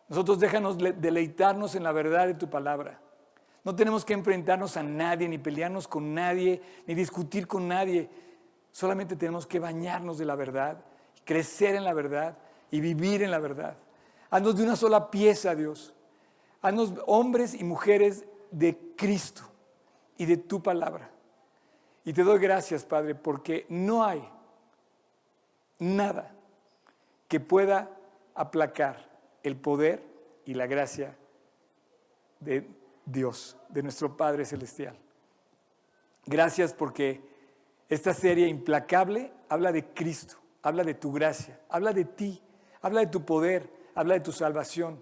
[0.09, 2.99] Nosotros déjanos le- deleitarnos en la verdad de tu palabra.
[3.63, 8.09] No tenemos que enfrentarnos a nadie, ni pelearnos con nadie, ni discutir con nadie.
[8.72, 10.78] Solamente tenemos que bañarnos de la verdad,
[11.26, 12.38] crecer en la verdad
[12.72, 13.78] y vivir en la verdad.
[14.30, 15.93] Haznos de una sola pieza, Dios.
[16.61, 19.43] Haznos hombres y mujeres de Cristo
[20.18, 21.09] y de tu palabra.
[22.03, 24.28] Y te doy gracias, Padre, porque no hay
[25.80, 26.34] nada
[27.28, 27.89] que pueda
[28.34, 29.09] aplacar
[29.43, 30.03] el poder
[30.45, 31.18] y la gracia
[32.39, 32.68] de
[33.05, 34.97] Dios, de nuestro Padre Celestial.
[36.26, 37.22] Gracias porque
[37.89, 42.41] esta serie implacable habla de Cristo, habla de tu gracia, habla de ti,
[42.88, 44.99] habla de tu poder, habla de tu salvación.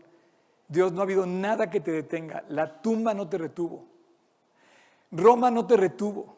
[0.67, 2.43] Dios, no ha habido nada que te detenga.
[2.49, 3.85] La tumba no te retuvo.
[5.11, 6.35] Roma no te retuvo.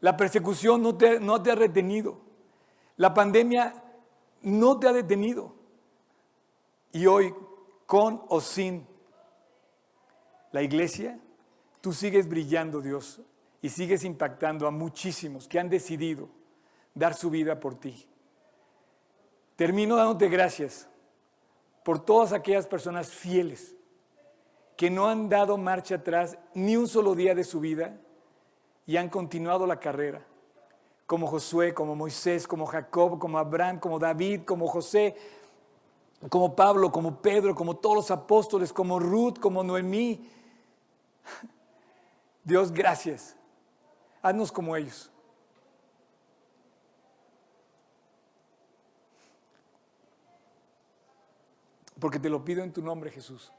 [0.00, 2.20] La persecución no te, no te ha retenido.
[2.96, 3.82] La pandemia
[4.42, 5.54] no te ha detenido.
[6.92, 7.34] Y hoy,
[7.86, 8.86] con o sin
[10.52, 11.18] la iglesia,
[11.80, 13.20] tú sigues brillando, Dios,
[13.60, 16.28] y sigues impactando a muchísimos que han decidido
[16.94, 18.07] dar su vida por ti.
[19.58, 20.88] Termino dándote gracias
[21.82, 23.74] por todas aquellas personas fieles
[24.76, 27.98] que no han dado marcha atrás ni un solo día de su vida
[28.86, 30.24] y han continuado la carrera,
[31.06, 35.16] como Josué, como Moisés, como Jacob, como Abraham, como David, como José,
[36.28, 40.30] como Pablo, como Pedro, como todos los apóstoles, como Ruth, como Noemí.
[42.44, 43.34] Dios, gracias.
[44.22, 45.10] Haznos como ellos.
[51.98, 53.52] Porque te lo pido en tu nombre, Jesús.